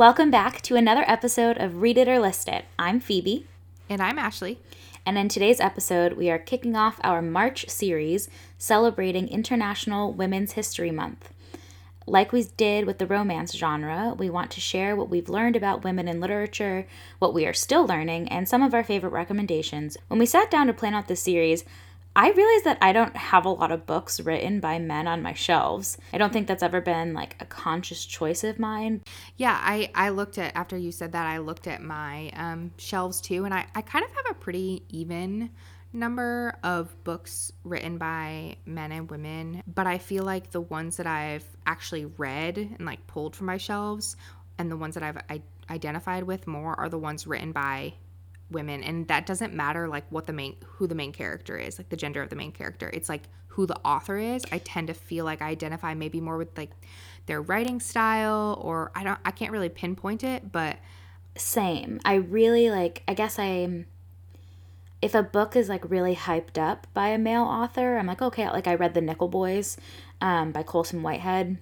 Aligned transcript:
Welcome 0.00 0.30
back 0.30 0.62
to 0.62 0.76
another 0.76 1.04
episode 1.06 1.58
of 1.58 1.82
Read 1.82 1.98
It 1.98 2.08
or 2.08 2.18
List 2.18 2.48
It. 2.48 2.64
I'm 2.78 3.00
Phoebe. 3.00 3.44
And 3.86 4.00
I'm 4.00 4.18
Ashley. 4.18 4.58
And 5.04 5.18
in 5.18 5.28
today's 5.28 5.60
episode, 5.60 6.14
we 6.14 6.30
are 6.30 6.38
kicking 6.38 6.74
off 6.74 6.98
our 7.04 7.20
March 7.20 7.68
series 7.68 8.30
celebrating 8.56 9.28
International 9.28 10.10
Women's 10.10 10.52
History 10.52 10.90
Month. 10.90 11.34
Like 12.06 12.32
we 12.32 12.44
did 12.56 12.86
with 12.86 12.96
the 12.96 13.06
romance 13.06 13.52
genre, 13.54 14.14
we 14.16 14.30
want 14.30 14.50
to 14.52 14.60
share 14.62 14.96
what 14.96 15.10
we've 15.10 15.28
learned 15.28 15.54
about 15.54 15.84
women 15.84 16.08
in 16.08 16.18
literature, 16.18 16.86
what 17.18 17.34
we 17.34 17.44
are 17.44 17.52
still 17.52 17.86
learning, 17.86 18.26
and 18.28 18.48
some 18.48 18.62
of 18.62 18.72
our 18.72 18.82
favorite 18.82 19.12
recommendations. 19.12 19.98
When 20.08 20.18
we 20.18 20.24
sat 20.24 20.50
down 20.50 20.68
to 20.68 20.72
plan 20.72 20.94
out 20.94 21.08
this 21.08 21.22
series, 21.22 21.66
I 22.16 22.30
realize 22.30 22.62
that 22.64 22.78
I 22.82 22.92
don't 22.92 23.16
have 23.16 23.44
a 23.44 23.50
lot 23.50 23.70
of 23.70 23.86
books 23.86 24.20
written 24.20 24.58
by 24.58 24.78
men 24.80 25.06
on 25.06 25.22
my 25.22 25.32
shelves. 25.32 25.96
I 26.12 26.18
don't 26.18 26.32
think 26.32 26.48
that's 26.48 26.62
ever 26.62 26.80
been 26.80 27.14
like 27.14 27.36
a 27.38 27.44
conscious 27.44 28.04
choice 28.04 28.42
of 28.42 28.58
mine. 28.58 29.02
Yeah, 29.36 29.58
I, 29.60 29.90
I 29.94 30.08
looked 30.08 30.36
at, 30.36 30.54
after 30.56 30.76
you 30.76 30.90
said 30.90 31.12
that, 31.12 31.26
I 31.26 31.38
looked 31.38 31.68
at 31.68 31.82
my 31.82 32.30
um, 32.34 32.72
shelves 32.78 33.20
too, 33.20 33.44
and 33.44 33.54
I, 33.54 33.66
I 33.74 33.82
kind 33.82 34.04
of 34.04 34.10
have 34.10 34.24
a 34.30 34.34
pretty 34.34 34.82
even 34.88 35.50
number 35.92 36.56
of 36.62 36.92
books 37.04 37.52
written 37.64 37.96
by 37.98 38.56
men 38.66 38.92
and 38.92 39.10
women, 39.10 39.62
but 39.72 39.86
I 39.86 39.98
feel 39.98 40.24
like 40.24 40.50
the 40.50 40.60
ones 40.60 40.96
that 40.96 41.06
I've 41.06 41.46
actually 41.66 42.04
read 42.04 42.58
and 42.58 42.86
like 42.86 43.06
pulled 43.06 43.34
from 43.36 43.46
my 43.46 43.56
shelves 43.56 44.16
and 44.58 44.70
the 44.70 44.76
ones 44.76 44.94
that 44.94 45.02
I've 45.02 45.18
I- 45.28 45.42
identified 45.68 46.24
with 46.24 46.46
more 46.46 46.78
are 46.78 46.88
the 46.88 46.98
ones 46.98 47.26
written 47.26 47.52
by 47.52 47.94
women 48.50 48.82
and 48.82 49.08
that 49.08 49.26
doesn't 49.26 49.54
matter 49.54 49.88
like 49.88 50.04
what 50.10 50.26
the 50.26 50.32
main 50.32 50.56
who 50.64 50.86
the 50.86 50.94
main 50.94 51.12
character 51.12 51.56
is 51.56 51.78
like 51.78 51.88
the 51.88 51.96
gender 51.96 52.22
of 52.22 52.30
the 52.30 52.36
main 52.36 52.52
character. 52.52 52.90
It's 52.92 53.08
like 53.08 53.22
who 53.48 53.66
the 53.66 53.78
author 53.84 54.16
is. 54.16 54.44
I 54.52 54.58
tend 54.58 54.88
to 54.88 54.94
feel 54.94 55.24
like 55.24 55.42
i 55.42 55.48
identify 55.48 55.94
maybe 55.94 56.20
more 56.20 56.36
with 56.36 56.56
like 56.56 56.70
their 57.26 57.40
writing 57.40 57.80
style 57.80 58.58
or 58.60 58.90
i 58.94 59.04
don't 59.04 59.18
i 59.24 59.30
can't 59.30 59.52
really 59.52 59.68
pinpoint 59.68 60.24
it 60.24 60.50
but 60.50 60.76
same. 61.36 62.00
I 62.04 62.14
really 62.14 62.70
like 62.70 63.02
i 63.06 63.14
guess 63.14 63.38
i'm 63.38 63.86
if 65.02 65.14
a 65.14 65.22
book 65.22 65.56
is 65.56 65.68
like 65.68 65.88
really 65.90 66.14
hyped 66.14 66.58
up 66.58 66.86
by 66.92 67.08
a 67.08 67.18
male 67.18 67.44
author 67.44 67.96
i'm 67.96 68.06
like 68.06 68.20
okay 68.20 68.48
like 68.50 68.66
i 68.66 68.74
read 68.74 68.94
the 68.94 69.00
nickel 69.00 69.28
boys 69.28 69.76
um, 70.20 70.52
by 70.52 70.62
colson 70.62 71.02
whitehead 71.02 71.56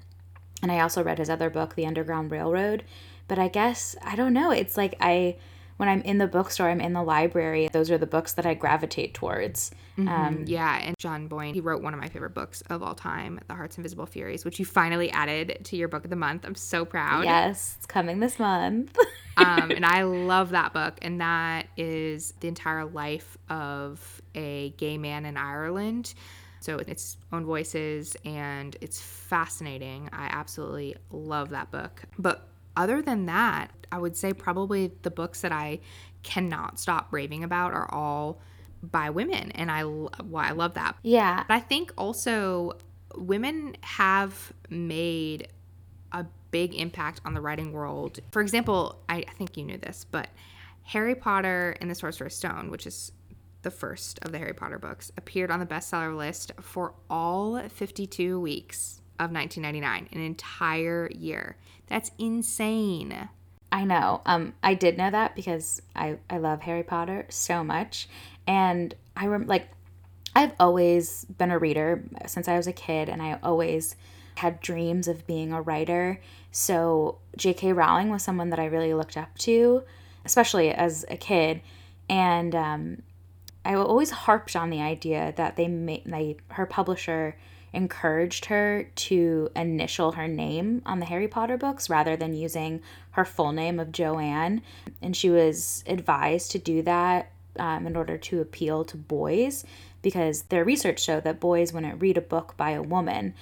and 0.62 0.72
i 0.72 0.80
also 0.80 1.02
read 1.02 1.18
his 1.18 1.30
other 1.30 1.50
book 1.50 1.74
the 1.74 1.86
underground 1.86 2.30
railroad 2.30 2.82
but 3.28 3.38
i 3.38 3.46
guess 3.46 3.94
i 4.02 4.16
don't 4.16 4.32
know 4.32 4.50
it's 4.50 4.76
like 4.76 4.94
i 5.00 5.36
when 5.78 5.88
I'm 5.88 6.02
in 6.02 6.18
the 6.18 6.26
bookstore, 6.26 6.68
I'm 6.68 6.80
in 6.80 6.92
the 6.92 7.02
library, 7.02 7.68
those 7.72 7.90
are 7.90 7.98
the 7.98 8.06
books 8.06 8.34
that 8.34 8.44
I 8.44 8.54
gravitate 8.54 9.14
towards. 9.14 9.70
Mm-hmm. 9.96 10.08
Um, 10.08 10.44
yeah, 10.46 10.78
and 10.82 10.98
John 10.98 11.28
Boyne, 11.28 11.54
he 11.54 11.60
wrote 11.60 11.82
one 11.82 11.94
of 11.94 12.00
my 12.00 12.08
favorite 12.08 12.34
books 12.34 12.62
of 12.62 12.82
all 12.82 12.94
time, 12.94 13.40
The 13.46 13.54
Heart's 13.54 13.78
Invisible 13.78 14.06
Furies, 14.06 14.44
which 14.44 14.58
you 14.58 14.64
finally 14.64 15.10
added 15.10 15.60
to 15.64 15.76
your 15.76 15.88
book 15.88 16.04
of 16.04 16.10
the 16.10 16.16
month. 16.16 16.44
I'm 16.44 16.56
so 16.56 16.84
proud. 16.84 17.24
Yes, 17.24 17.76
it's 17.78 17.86
coming 17.86 18.18
this 18.18 18.40
month. 18.40 18.96
um, 19.36 19.70
and 19.70 19.86
I 19.86 20.02
love 20.02 20.50
that 20.50 20.72
book, 20.72 20.98
and 21.00 21.20
that 21.20 21.68
is 21.76 22.34
the 22.40 22.48
entire 22.48 22.84
life 22.84 23.38
of 23.48 24.20
a 24.34 24.70
gay 24.70 24.98
man 24.98 25.24
in 25.26 25.36
Ireland. 25.36 26.12
So 26.60 26.78
its 26.78 27.18
own 27.32 27.44
voices, 27.44 28.16
and 28.24 28.76
it's 28.80 29.00
fascinating. 29.00 30.08
I 30.12 30.26
absolutely 30.32 30.96
love 31.12 31.50
that 31.50 31.70
book. 31.70 32.02
But 32.18 32.48
other 32.76 33.00
than 33.00 33.26
that, 33.26 33.70
I 33.90 33.98
would 33.98 34.16
say 34.16 34.32
probably 34.32 34.92
the 35.02 35.10
books 35.10 35.40
that 35.42 35.52
I 35.52 35.80
cannot 36.22 36.78
stop 36.78 37.08
raving 37.10 37.44
about 37.44 37.72
are 37.72 37.92
all 37.92 38.40
by 38.82 39.10
women 39.10 39.50
and 39.52 39.70
I 39.70 39.84
well, 39.84 40.12
I 40.36 40.52
love 40.52 40.74
that. 40.74 40.96
Yeah. 41.02 41.44
But 41.48 41.54
I 41.54 41.60
think 41.60 41.92
also 41.96 42.76
women 43.16 43.76
have 43.82 44.52
made 44.68 45.48
a 46.12 46.26
big 46.50 46.74
impact 46.74 47.20
on 47.24 47.34
the 47.34 47.40
writing 47.40 47.72
world. 47.72 48.20
For 48.30 48.40
example, 48.40 49.00
I, 49.08 49.16
I 49.28 49.32
think 49.36 49.56
you 49.56 49.64
knew 49.64 49.78
this, 49.78 50.04
but 50.10 50.28
Harry 50.84 51.14
Potter 51.14 51.76
and 51.80 51.90
the 51.90 51.94
Sorcerer's 51.94 52.36
Stone, 52.36 52.70
which 52.70 52.86
is 52.86 53.12
the 53.62 53.70
first 53.70 54.18
of 54.22 54.32
the 54.32 54.38
Harry 54.38 54.54
Potter 54.54 54.78
books, 54.78 55.12
appeared 55.16 55.50
on 55.50 55.60
the 55.60 55.66
bestseller 55.66 56.16
list 56.16 56.52
for 56.60 56.94
all 57.10 57.60
52 57.68 58.40
weeks 58.40 59.00
of 59.18 59.32
1999, 59.32 60.08
an 60.12 60.20
entire 60.20 61.10
year. 61.12 61.56
That's 61.88 62.10
insane. 62.18 63.28
I 63.70 63.84
know. 63.84 64.22
Um, 64.24 64.54
I 64.62 64.74
did 64.74 64.96
know 64.96 65.10
that 65.10 65.36
because 65.36 65.82
I, 65.94 66.18
I 66.30 66.38
love 66.38 66.62
Harry 66.62 66.82
Potter 66.82 67.26
so 67.28 67.62
much. 67.62 68.08
And 68.46 68.94
I 69.16 69.26
rem- 69.26 69.46
like, 69.46 69.68
I've 70.34 70.52
always 70.58 71.24
been 71.24 71.50
a 71.50 71.58
reader 71.58 72.04
since 72.26 72.48
I 72.48 72.56
was 72.56 72.66
a 72.66 72.72
kid, 72.72 73.08
and 73.08 73.20
I 73.20 73.38
always 73.42 73.96
had 74.36 74.60
dreams 74.60 75.08
of 75.08 75.26
being 75.26 75.52
a 75.52 75.60
writer. 75.60 76.20
So 76.52 77.18
J.K. 77.36 77.72
Rowling 77.72 78.10
was 78.10 78.22
someone 78.22 78.50
that 78.50 78.58
I 78.58 78.66
really 78.66 78.94
looked 78.94 79.16
up 79.16 79.36
to, 79.38 79.82
especially 80.24 80.70
as 80.70 81.04
a 81.10 81.16
kid. 81.16 81.60
And 82.08 82.54
um, 82.54 83.02
I 83.64 83.74
always 83.74 84.10
harped 84.10 84.56
on 84.56 84.70
the 84.70 84.80
idea 84.80 85.34
that 85.36 85.56
they 85.56 85.68
made 85.68 86.04
they 86.06 86.36
her 86.50 86.66
publisher 86.66 87.36
encouraged 87.72 88.46
her 88.46 88.90
to 88.94 89.50
initial 89.54 90.12
her 90.12 90.28
name 90.28 90.82
on 90.86 91.00
the 91.00 91.06
Harry 91.06 91.28
Potter 91.28 91.56
books 91.56 91.90
rather 91.90 92.16
than 92.16 92.34
using 92.34 92.80
her 93.12 93.24
full 93.24 93.52
name 93.52 93.78
of 93.78 93.92
Joanne. 93.92 94.62
And 95.02 95.16
she 95.16 95.30
was 95.30 95.84
advised 95.86 96.50
to 96.52 96.58
do 96.58 96.82
that 96.82 97.30
um, 97.58 97.86
in 97.86 97.96
order 97.96 98.16
to 98.16 98.40
appeal 98.40 98.84
to 98.84 98.96
boys 98.96 99.64
because 100.02 100.42
their 100.42 100.64
research 100.64 101.02
showed 101.02 101.24
that 101.24 101.40
boys 101.40 101.72
wouldn't 101.72 102.00
read 102.00 102.16
a 102.16 102.22
book 102.22 102.54
by 102.56 102.70
a 102.70 102.82
woman. 102.82 103.34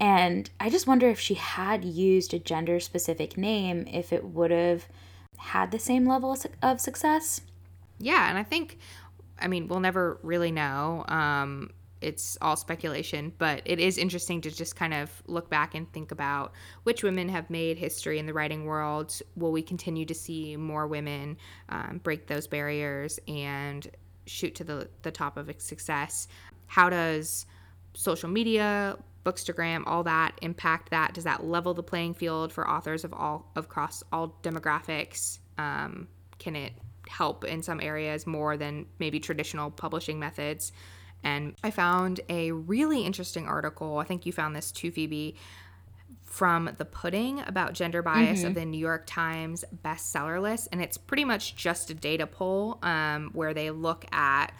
And 0.00 0.50
I 0.58 0.70
just 0.70 0.86
wonder 0.86 1.08
if 1.08 1.20
she 1.20 1.34
had 1.34 1.84
used 1.84 2.34
a 2.34 2.38
gender 2.38 2.80
specific 2.80 3.38
name, 3.38 3.86
if 3.90 4.12
it 4.12 4.24
would 4.24 4.50
have 4.50 4.86
had 5.36 5.70
the 5.70 5.78
same 5.78 6.06
level 6.06 6.36
of 6.62 6.80
success. 6.80 7.42
Yeah, 7.98 8.28
and 8.28 8.36
I 8.36 8.42
think, 8.42 8.78
I 9.38 9.46
mean, 9.46 9.68
we'll 9.68 9.80
never 9.80 10.18
really 10.22 10.50
know. 10.50 11.04
Um, 11.06 11.70
it's 12.04 12.36
all 12.42 12.56
speculation, 12.56 13.32
but 13.38 13.62
it 13.64 13.80
is 13.80 13.96
interesting 13.96 14.40
to 14.42 14.50
just 14.50 14.76
kind 14.76 14.92
of 14.92 15.22
look 15.26 15.48
back 15.48 15.74
and 15.74 15.90
think 15.92 16.12
about 16.12 16.52
which 16.82 17.02
women 17.02 17.28
have 17.30 17.48
made 17.48 17.78
history 17.78 18.18
in 18.18 18.26
the 18.26 18.34
writing 18.34 18.66
world. 18.66 19.18
Will 19.36 19.52
we 19.52 19.62
continue 19.62 20.04
to 20.04 20.14
see 20.14 20.56
more 20.56 20.86
women 20.86 21.38
um, 21.70 22.00
break 22.02 22.26
those 22.26 22.46
barriers 22.46 23.18
and 23.26 23.88
shoot 24.26 24.54
to 24.56 24.64
the, 24.64 24.88
the 25.02 25.10
top 25.10 25.36
of 25.36 25.50
success? 25.58 26.28
How 26.66 26.90
does 26.90 27.46
social 27.94 28.28
media, 28.28 28.98
bookstagram, 29.24 29.84
all 29.86 30.04
that 30.04 30.38
impact 30.42 30.90
that? 30.90 31.14
Does 31.14 31.24
that 31.24 31.44
level 31.44 31.72
the 31.72 31.82
playing 31.82 32.14
field 32.14 32.52
for 32.52 32.68
authors 32.68 33.04
of 33.04 33.14
all 33.14 33.50
across 33.56 34.02
all 34.12 34.38
demographics? 34.42 35.38
Um, 35.56 36.08
can 36.38 36.54
it 36.54 36.74
help 37.08 37.44
in 37.44 37.62
some 37.62 37.80
areas 37.80 38.26
more 38.26 38.56
than 38.56 38.86
maybe 38.98 39.20
traditional 39.20 39.70
publishing 39.70 40.18
methods? 40.18 40.72
And 41.24 41.54
I 41.64 41.70
found 41.70 42.20
a 42.28 42.52
really 42.52 43.04
interesting 43.04 43.48
article. 43.48 43.98
I 43.98 44.04
think 44.04 44.26
you 44.26 44.32
found 44.32 44.54
this 44.54 44.70
too, 44.70 44.90
Phoebe, 44.90 45.34
from 46.22 46.70
The 46.76 46.84
Pudding 46.84 47.40
about 47.46 47.72
gender 47.72 48.02
bias 48.02 48.40
mm-hmm. 48.40 48.48
of 48.48 48.54
the 48.54 48.64
New 48.64 48.78
York 48.78 49.04
Times 49.06 49.64
bestseller 49.84 50.40
list. 50.40 50.68
And 50.70 50.82
it's 50.82 50.98
pretty 50.98 51.24
much 51.24 51.56
just 51.56 51.90
a 51.90 51.94
data 51.94 52.26
poll 52.26 52.78
um, 52.82 53.30
where 53.32 53.54
they 53.54 53.70
look 53.70 54.04
at 54.12 54.52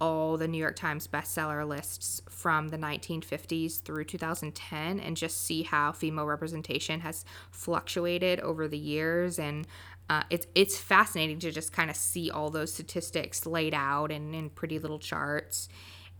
all 0.00 0.36
the 0.36 0.48
New 0.48 0.58
York 0.58 0.76
Times 0.76 1.06
bestseller 1.06 1.66
lists 1.66 2.22
from 2.28 2.68
the 2.68 2.76
1950s 2.76 3.82
through 3.82 4.04
2010 4.04 5.00
and 5.00 5.16
just 5.16 5.44
see 5.44 5.62
how 5.62 5.92
female 5.92 6.26
representation 6.26 7.00
has 7.00 7.24
fluctuated 7.50 8.40
over 8.40 8.68
the 8.68 8.78
years. 8.78 9.38
And 9.38 9.66
uh, 10.10 10.24
it's 10.28 10.46
it's 10.54 10.76
fascinating 10.76 11.38
to 11.38 11.50
just 11.50 11.72
kind 11.72 11.88
of 11.88 11.96
see 11.96 12.30
all 12.30 12.50
those 12.50 12.74
statistics 12.74 13.46
laid 13.46 13.74
out 13.74 14.10
in, 14.10 14.34
in 14.34 14.50
pretty 14.50 14.78
little 14.78 14.98
charts 14.98 15.68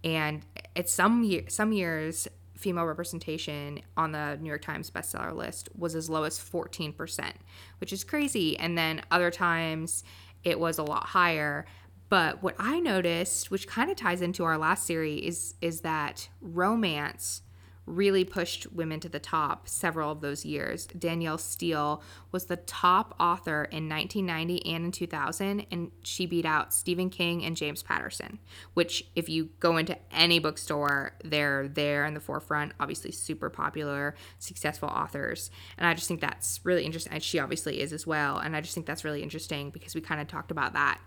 and 0.05 0.45
at 0.77 0.89
some 0.89 1.22
year, 1.22 1.45
some 1.49 1.72
years 1.72 2.28
female 2.57 2.84
representation 2.84 3.81
on 3.97 4.13
the 4.13 4.39
New 4.41 4.49
York 4.49 4.63
Times 4.63 4.91
bestseller 4.91 5.34
list 5.34 5.69
was 5.77 5.95
as 5.95 6.09
low 6.09 6.22
as 6.22 6.39
14%, 6.39 7.33
which 7.81 7.93
is 7.93 8.04
crazy. 8.04 8.57
And 8.57 8.78
then 8.78 9.03
other 9.10 9.31
times 9.31 10.04
it 10.45 10.59
was 10.59 10.78
a 10.78 10.83
lot 10.83 11.07
higher. 11.07 11.66
But 12.09 12.43
what 12.43 12.54
I 12.59 12.78
noticed, 12.78 13.51
which 13.51 13.66
kind 13.66 13.91
of 13.91 13.97
ties 13.97 14.22
into 14.22 14.45
our 14.45 14.59
last 14.59 14.87
series, 14.87 15.25
is 15.25 15.54
is 15.60 15.81
that 15.81 16.28
romance 16.41 17.43
really 17.87 18.25
pushed 18.25 18.73
women 18.73 19.01
to 19.01 19.09
the 19.09 19.19
top 19.19 19.69
several 19.69 20.11
of 20.11 20.21
those 20.21 20.45
years. 20.45 20.87
Danielle 20.87 21.39
Steel 21.39 22.03
was 22.31 22.47
the 22.47 22.57
top 22.57 23.15
author 23.19 23.65
in 23.65 23.89
1990 23.89 24.67
and 24.73 24.84
in 24.84 24.93
2000, 24.93 25.67
and 25.71 25.91
she 26.03 26.27
beat 26.27 26.45
out 26.45 26.73
Stephen 26.73 27.11
King 27.11 27.45
and 27.45 27.57
James 27.57 27.83
Patterson, 27.83 28.39
which, 28.75 29.05
if 29.17 29.29
you 29.29 29.51
go 29.59 29.77
into 29.77 29.97
any 30.13 30.39
bookstore, 30.39 31.17
they're 31.25 31.69
there 31.69 32.05
in 32.05 32.15
the 32.15 32.21
forefront. 32.21 32.73
Obviously, 32.79 33.11
super 33.11 33.51
popular, 33.51 34.15
successful 34.39 34.89
authors. 34.89 35.51
And 35.77 35.87
I 35.87 35.95
just 35.95 36.07
think 36.07 36.21
that's 36.21 36.61
really 36.65 36.84
interesting. 36.84 37.13
And 37.13 37.23
she 37.23 37.39
obviously 37.39 37.81
is 37.81 37.93
as 37.93 38.07
well. 38.07 38.39
And 38.39 38.57
I 38.57 38.61
just 38.61 38.75
think 38.75 38.87
that's 38.87 39.05
really 39.05 39.23
interesting 39.23 39.71
because 39.71 39.95
we 39.95 40.01
kind 40.01 40.21
of 40.21 40.29
talked 40.29 40.51
about 40.51 40.75
that 40.75 41.01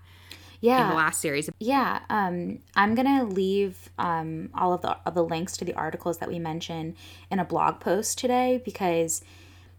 yeah. 0.65 0.83
in 0.83 0.89
the 0.89 0.95
last 0.95 1.21
series. 1.21 1.49
Yeah, 1.59 1.99
um, 2.09 2.59
I'm 2.75 2.95
gonna 2.95 3.23
leave 3.23 3.89
um, 3.97 4.49
all 4.53 4.73
of 4.73 4.81
the 4.81 4.97
of 5.05 5.13
the 5.13 5.23
links 5.23 5.57
to 5.57 5.65
the 5.65 5.73
articles 5.73 6.17
that 6.17 6.29
we 6.29 6.39
mentioned 6.39 6.95
in 7.29 7.39
a 7.39 7.45
blog 7.45 7.79
post 7.79 8.17
today 8.17 8.61
because 8.63 9.23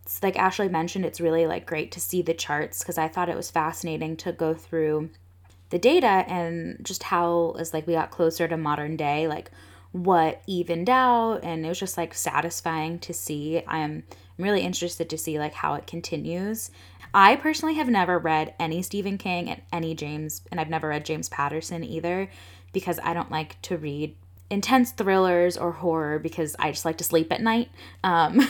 it's 0.03 0.23
like 0.23 0.39
Ashley 0.39 0.69
mentioned, 0.69 1.05
it's 1.05 1.21
really 1.21 1.47
like 1.47 1.67
great 1.67 1.91
to 1.93 2.01
see 2.01 2.23
the 2.23 2.35
charts 2.35 2.79
because 2.79 2.97
I 2.97 3.09
thought 3.09 3.29
it 3.29 3.37
was 3.37 3.51
fascinating 3.51 4.17
to 4.19 4.33
go 4.33 4.55
through 4.55 5.11
the 5.71 5.79
data 5.79 6.07
and 6.07 6.79
just 6.85 7.03
how 7.03 7.57
as 7.59 7.75
like 7.75 7.89
we 7.89 7.95
got 7.95 8.13
closer 8.13 8.47
to 8.47 8.57
modern 8.57 8.97
day, 8.97 9.27
like 9.27 9.51
what 9.91 10.43
evened 10.47 10.91
out 10.91 11.41
and 11.43 11.65
it 11.65 11.69
was 11.69 11.81
just 11.81 11.97
like 11.97 12.15
satisfying 12.15 13.01
to 13.01 13.13
see. 13.13 13.63
I'm 13.67 14.05
really 14.39 14.61
interested 14.61 15.11
to 15.11 15.19
see 15.19 15.39
like 15.41 15.55
how 15.55 15.75
it 15.75 15.87
continues. 15.89 16.71
I 17.17 17.37
personally 17.37 17.77
have 17.77 17.89
never 17.89 18.19
read 18.19 18.53
any 18.61 18.83
Stephen 18.83 19.17
King 19.17 19.49
and 19.49 19.63
any 19.73 19.95
James 19.95 20.43
and 20.51 20.61
I've 20.61 20.69
never 20.69 20.89
read 20.89 21.07
James 21.07 21.31
Patterson 21.31 21.83
either 21.83 22.29
because 22.75 23.01
I 23.03 23.15
don't 23.15 23.31
like 23.31 23.61
to 23.63 23.79
read 23.79 24.15
intense 24.51 24.93
thrillers 24.93 25.57
or 25.57 25.73
horror 25.73 26.19
because 26.19 26.55
I 26.59 26.71
just 26.73 26.85
like 26.85 26.99
to 26.99 27.05
sleep 27.05 27.33
at 27.33 27.41
night. 27.41 27.71
Um, 28.05 28.47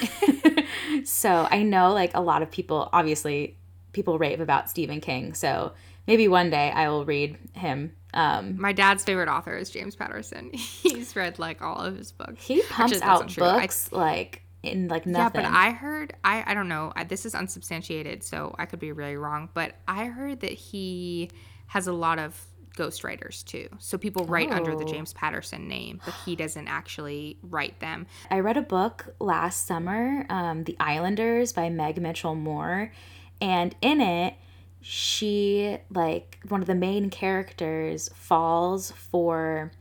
so 1.05 1.47
I 1.49 1.63
know 1.63 1.93
like 1.93 2.11
a 2.15 2.21
lot 2.21 2.43
of 2.43 2.51
people, 2.51 2.89
obviously, 2.93 3.57
people 3.93 4.19
rave 4.19 4.41
about 4.41 4.69
Stephen 4.69 5.01
King. 5.01 5.35
So 5.35 5.73
maybe 6.09 6.27
one 6.27 6.51
day 6.51 6.73
I 6.73 6.89
will 6.89 7.05
read 7.05 7.39
him. 7.53 7.93
Um, 8.15 8.61
My 8.61 8.73
dad's 8.73 9.05
favorite 9.05 9.29
author 9.29 9.57
is 9.57 9.71
James 9.71 9.95
Patterson. 9.95 10.51
He's 10.53 11.15
read 11.15 11.39
like 11.39 11.63
all 11.63 11.79
of 11.79 11.97
his 11.97 12.11
books. 12.11 12.45
He 12.45 12.63
pumps 12.63 13.01
out 13.01 13.33
books 13.37 13.91
I, 13.93 13.97
like 13.97 14.43
in 14.63 14.89
like 14.89 15.07
nothing. 15.07 15.43
Yeah, 15.43 15.51
but 15.51 15.57
I 15.57 15.71
heard 15.71 16.15
I 16.25 16.45
I 16.47 16.55
don't 16.55 16.69
know. 16.69 16.93
I, 16.97 17.05
this 17.05 17.27
is 17.27 17.35
unsubstantiated, 17.35 18.23
so 18.23 18.55
I 18.59 18.67
could 18.67 18.81
be 18.81 18.93
really 18.93 19.17
wrong. 19.17 19.49
But 19.55 19.75
I 19.87 20.07
heard 20.07 20.41
that 20.41 20.53
he 20.53 21.31
has 21.69 21.87
a 21.87 21.93
lot 21.93 22.19
of 22.19 22.41
ghostwriters 22.77 23.45
too. 23.45 23.69
So 23.79 23.99
people 23.99 24.25
write 24.27 24.49
oh. 24.51 24.57
under 24.57 24.77
the 24.77 24.85
oh. 24.85 24.89
James 24.89 25.13
Patterson 25.13 25.67
name, 25.67 26.01
but 26.05 26.15
he 26.25 26.37
doesn't 26.37 26.69
actually 26.69 27.39
write 27.43 27.81
them. 27.81 28.07
I 28.31 28.41
read 28.41 28.57
a 28.57 28.63
book 28.63 29.15
last 29.19 29.67
summer, 29.67 30.27
um, 30.29 30.65
The 30.65 30.77
Islanders 30.79 31.53
by 31.53 31.71
Meg 31.71 32.01
Mitchell 32.01 32.35
Moore, 32.35 32.93
and 33.41 33.75
in 33.81 34.01
it, 34.01 34.35
she 34.81 35.79
like 35.93 36.39
one 36.49 36.61
of 36.61 36.69
the 36.69 36.75
main 36.75 37.11
characters 37.11 38.09
falls 38.15 38.93
for 38.93 39.73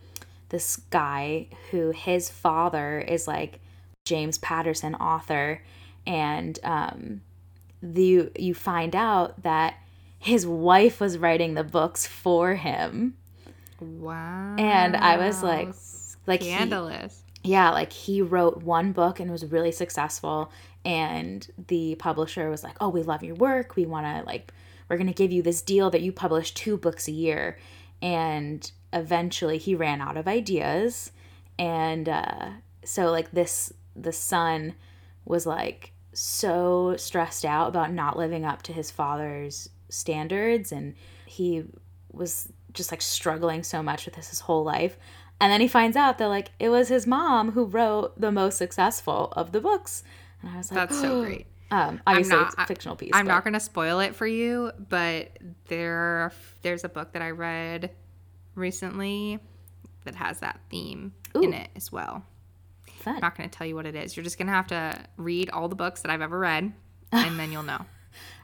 this 0.50 0.78
guy 0.89 1.48
who 1.69 1.92
his 1.92 2.30
father 2.30 3.00
is 3.00 3.28
like 3.28 3.60
James 4.06 4.38
Patterson 4.38 4.96
author 4.96 5.62
and 6.06 6.60
um 6.63 7.22
the 7.81 8.31
you 8.38 8.54
find 8.54 8.96
out 8.96 9.42
that 9.44 9.75
his 10.19 10.46
wife 10.46 11.00
was 11.00 11.18
writing 11.18 11.54
the 11.54 11.63
books 11.63 12.07
for 12.07 12.56
him. 12.56 13.16
Wow. 13.80 14.56
And 14.57 14.96
I 14.96 15.18
was 15.18 15.44
like 15.44 15.69
like 16.28 16.42
scandalous. 16.42 17.24
He, 17.44 17.52
yeah, 17.52 17.72
like 17.72 17.92
he 17.92 18.22
wrote 18.22 18.63
one 18.63 18.92
book 18.92 19.19
and 19.19 19.30
was 19.30 19.46
really 19.46 19.72
successful 19.72 20.52
and 20.84 21.48
the 21.68 21.96
publisher 21.96 22.50
was 22.50 22.63
like, 22.63 22.78
"Oh, 22.80 22.90
we 22.90 23.02
love 23.02 23.24
your 23.24 23.36
work. 23.36 23.75
We 23.75 23.86
want 23.86 24.06
to 24.06 24.24
like 24.25 24.54
we're 24.88 24.98
going 24.98 25.07
to 25.07 25.13
give 25.13 25.31
you 25.31 25.42
this 25.42 25.63
deal 25.63 25.90
that 25.90 26.02
you 26.02 26.12
publish 26.12 26.54
two 26.54 26.78
books 26.78 27.07
a 27.07 27.12
year." 27.12 27.57
And 28.02 28.72
eventually 28.94 29.57
he 29.57 29.74
ran 29.75 30.00
out 30.00 30.16
of 30.16 30.28
ideas 30.28 31.12
and 31.57 32.07
uh 32.07 32.50
so 32.84 33.12
like 33.12 33.31
this 33.31 33.74
the 33.95 34.12
son 34.12 34.75
was 35.25 35.45
like 35.45 35.92
so 36.13 36.95
stressed 36.97 37.45
out 37.45 37.68
about 37.68 37.92
not 37.92 38.18
living 38.18 38.45
up 38.45 38.62
to 38.63 38.74
his 38.74 38.89
father's 38.89 39.69
standards 39.89 40.71
and 40.71 40.95
he 41.25 41.63
was 42.12 42.51
just 42.74 42.92
like 42.92 43.01
struggling 43.01 43.63
so 43.63 43.83
much 43.83 44.06
with 44.06 44.15
this 44.15 44.30
his 44.30 44.42
whole 44.42 44.63
life 44.63 44.97
and 45.39 45.51
then 45.51 45.62
he 45.62 45.68
finds 45.68 45.97
out 45.97 46.18
that 46.18 46.27
like 46.27 46.51
it 46.59 46.69
was 46.69 46.88
his 46.88 47.06
mom 47.06 47.51
who 47.51 47.65
wrote 47.65 48.19
the 48.19 48.31
most 48.31 48.57
successful 48.57 49.31
of 49.33 49.51
the 49.51 49.59
books 49.59 50.03
and 50.42 50.51
i 50.51 50.57
was 50.57 50.71
like 50.71 50.89
that's 50.89 51.00
so 51.00 51.21
great 51.25 51.47
um 51.71 52.00
obviously 52.07 52.36
not, 52.36 52.47
it's 52.47 52.56
a 52.57 52.65
fictional 52.65 52.95
piece 52.95 53.12
i'm 53.13 53.25
but. 53.25 53.33
not 53.33 53.44
going 53.44 53.53
to 53.53 53.59
spoil 53.59 54.00
it 54.00 54.15
for 54.15 54.27
you 54.27 54.71
but 54.89 55.38
there 55.68 56.31
there's 56.62 56.83
a 56.83 56.89
book 56.89 57.12
that 57.13 57.21
i 57.21 57.30
read 57.30 57.92
recently 58.56 59.39
that 60.06 60.15
has 60.15 60.39
that 60.39 60.59
theme 60.69 61.13
Ooh. 61.36 61.42
in 61.42 61.53
it 61.53 61.69
as 61.75 61.92
well 61.92 62.24
Fun. 63.06 63.16
i'm 63.16 63.22
not 63.22 63.38
going 63.38 63.50
to 63.50 63.57
tell 63.57 63.66
you 63.66 63.75
what 63.75 63.86
it 63.86 63.96
is 63.96 64.18
you're 64.18 64.24
just 64.24 64.38
going 64.38 64.48
to 64.48 64.54
have 64.54 64.68
to 64.68 65.00
read 65.16 65.50
all 65.52 65.69
the 65.69 65.75
books 65.75 66.02
that 66.02 66.12
i've 66.12 66.22
ever 66.22 66.38
read 66.38 66.74
and 67.12 67.40
then 67.40 67.52
you'll 67.52 67.63
know 67.63 67.86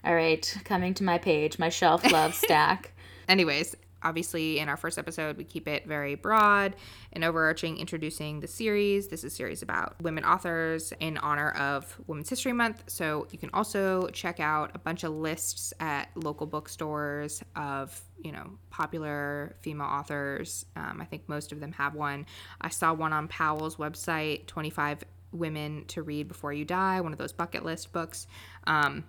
all 0.04 0.16
right, 0.16 0.58
coming 0.63 0.94
to 0.96 1.04
my 1.04 1.18
page, 1.18 1.60
my 1.60 1.69
shelf 1.69 2.10
love 2.12 2.34
stack. 2.44 2.94
Anyways, 3.28 3.75
obviously 4.03 4.59
in 4.59 4.69
our 4.69 4.77
first 4.77 4.98
episode 4.98 5.38
we 5.38 5.44
keep 5.44 5.68
it 5.68 5.86
very 5.86 6.15
broad 6.15 6.75
and 7.13 7.24
overarching 7.24 7.77
introducing 7.77 8.39
the 8.39 8.48
series. 8.48 9.07
This 9.07 9.24
is 9.24 9.33
a 9.33 9.36
series 9.36 9.62
about 9.62 10.01
women 10.01 10.24
authors 10.24 10.94
in 11.00 11.18
honor 11.18 11.51
of 11.51 12.00
women's 12.07 12.30
history 12.30 12.53
month. 12.53 12.83
So 12.88 13.27
you 13.31 13.38
can 13.38 13.50
also 13.53 14.07
check 14.09 14.39
out 14.39 14.71
a 14.74 14.80
bunch 14.80 15.03
of 15.03 15.13
lists 15.13 15.74
at 15.80 16.09
local 16.15 16.48
bookstores 16.48 17.44
of 17.56 18.00
you 18.24 18.31
know 18.31 18.51
popular 18.69 19.56
female 19.62 19.88
authors. 19.88 20.65
Um, 20.75 21.00
i 21.01 21.06
think 21.06 21.27
most 21.27 21.51
of 21.51 21.59
them 21.59 21.71
have 21.74 21.95
one. 21.95 22.25
I 22.59 22.69
saw 22.69 22.94
one 22.94 23.13
on 23.13 23.27
powell's 23.27 23.77
website 23.77 24.48
25 24.48 25.03
women 25.31 25.86
to 25.88 26.03
read 26.03 26.27
before 26.27 26.51
you 26.51 26.65
die 26.65 27.01
one 27.01 27.13
of 27.13 27.18
those 27.18 27.31
bucket 27.33 27.63
list 27.63 27.92
books. 27.94 28.27
Um, 28.65 29.06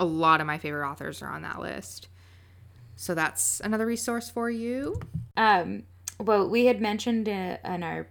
a 0.00 0.04
lot 0.04 0.40
of 0.40 0.46
my 0.46 0.58
favorite 0.58 0.88
authors 0.88 1.22
are 1.22 1.28
on 1.28 1.42
that 1.42 1.60
list. 1.60 2.08
So 2.96 3.14
that's 3.14 3.60
another 3.60 3.86
resource 3.86 4.30
for 4.30 4.50
you. 4.50 5.00
Um, 5.36 5.84
well, 6.18 6.48
we 6.48 6.66
had 6.66 6.80
mentioned 6.80 7.28
in 7.28 7.82
our 7.82 8.06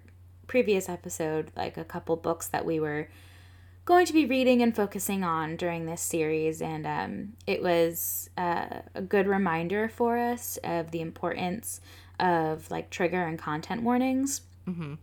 previous 0.47 0.89
episode 0.89 1.51
like 1.55 1.77
a 1.77 1.83
couple 1.83 2.15
books 2.15 2.47
that 2.47 2.65
we 2.65 2.79
were 2.79 3.07
going 3.85 4.05
to 4.05 4.13
be 4.13 4.25
reading 4.25 4.61
and 4.61 4.75
focusing 4.75 5.23
on 5.23 5.57
during 5.57 5.85
this 5.85 6.01
series, 6.01 6.61
and 6.61 6.87
um, 6.87 7.33
it 7.47 7.61
was 7.61 8.29
uh, 8.37 8.79
a 8.95 9.01
good 9.01 9.27
reminder 9.27 9.89
for 9.89 10.17
us 10.17 10.57
of 10.63 10.91
the 10.91 11.01
importance 11.01 11.81
of 12.19 12.69
like 12.71 12.89
trigger 12.89 13.23
and 13.23 13.37
content 13.37 13.83
warnings. 13.83 14.41
Mm-hmm. 14.67 14.95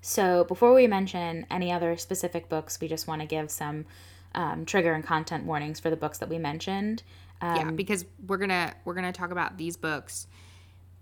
So 0.00 0.44
before 0.44 0.74
we 0.74 0.86
mention 0.86 1.46
any 1.50 1.72
other 1.72 1.96
specific 1.96 2.48
books, 2.48 2.80
we 2.80 2.88
just 2.88 3.06
want 3.06 3.20
to 3.20 3.26
give 3.26 3.50
some 3.50 3.86
um, 4.34 4.64
trigger 4.64 4.92
and 4.92 5.04
content 5.04 5.44
warnings 5.44 5.80
for 5.80 5.90
the 5.90 5.96
books 5.96 6.18
that 6.18 6.28
we 6.28 6.38
mentioned. 6.38 7.02
Um, 7.40 7.56
yeah, 7.56 7.70
because 7.70 8.04
we're 8.26 8.38
gonna 8.38 8.74
we're 8.84 8.94
gonna 8.94 9.12
talk 9.12 9.30
about 9.30 9.56
these 9.56 9.76
books, 9.76 10.26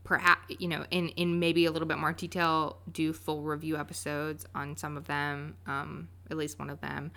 perhaps 0.05 0.55
you 0.59 0.69
know, 0.69 0.85
in 0.91 1.09
in 1.11 1.39
maybe 1.39 1.65
a 1.67 1.71
little 1.71 1.89
bit 1.89 1.99
more 1.99 2.13
detail. 2.13 2.79
Do 2.91 3.13
full 3.13 3.43
review 3.43 3.77
episodes 3.77 4.47
on 4.55 4.77
some 4.77 4.97
of 4.97 5.07
them, 5.07 5.57
um, 5.67 6.09
at 6.31 6.37
least 6.37 6.59
one 6.59 6.71
of 6.71 6.81
them. 6.81 7.13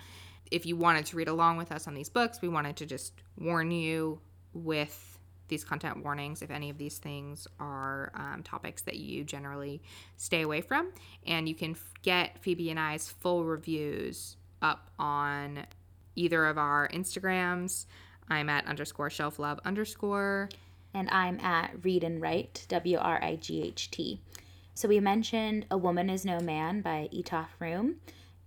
If 0.50 0.66
you 0.66 0.76
wanted 0.76 1.06
to 1.06 1.16
read 1.16 1.28
along 1.28 1.58
with 1.58 1.70
us 1.70 1.86
on 1.86 1.94
these 1.94 2.08
books, 2.08 2.40
we 2.42 2.48
wanted 2.48 2.76
to 2.76 2.86
just 2.86 3.12
warn 3.38 3.70
you 3.70 4.20
with 4.52 5.18
these 5.50 5.64
content 5.64 6.02
warnings 6.02 6.42
if 6.42 6.50
any 6.50 6.70
of 6.70 6.78
these 6.78 6.98
things 6.98 7.46
are 7.58 8.10
um, 8.14 8.42
topics 8.42 8.82
that 8.82 8.96
you 8.96 9.24
generally 9.24 9.82
stay 10.16 10.42
away 10.42 10.60
from. 10.60 10.90
And 11.26 11.48
you 11.48 11.54
can 11.54 11.72
f- 11.72 11.92
get 12.02 12.38
Phoebe 12.40 12.70
and 12.70 12.80
I's 12.80 13.08
full 13.08 13.44
reviews 13.44 14.36
up 14.62 14.90
on 14.98 15.66
either 16.16 16.46
of 16.46 16.56
our 16.56 16.88
Instagrams. 16.88 17.86
I'm 18.30 18.48
at 18.48 18.66
underscore 18.66 19.10
shelf 19.10 19.38
love 19.38 19.60
underscore. 19.64 20.48
And 20.92 21.08
I'm 21.10 21.38
at 21.40 21.84
read 21.84 22.02
and 22.02 22.20
write, 22.20 22.66
W 22.68 22.98
R 22.98 23.22
I 23.22 23.36
G 23.36 23.62
H 23.62 23.90
T. 23.90 24.20
So 24.74 24.88
we 24.88 24.98
mentioned 24.98 25.66
A 25.70 25.78
Woman 25.78 26.10
is 26.10 26.24
No 26.24 26.40
Man 26.40 26.80
by 26.80 27.08
Etaf 27.12 27.48
Rum, 27.60 27.96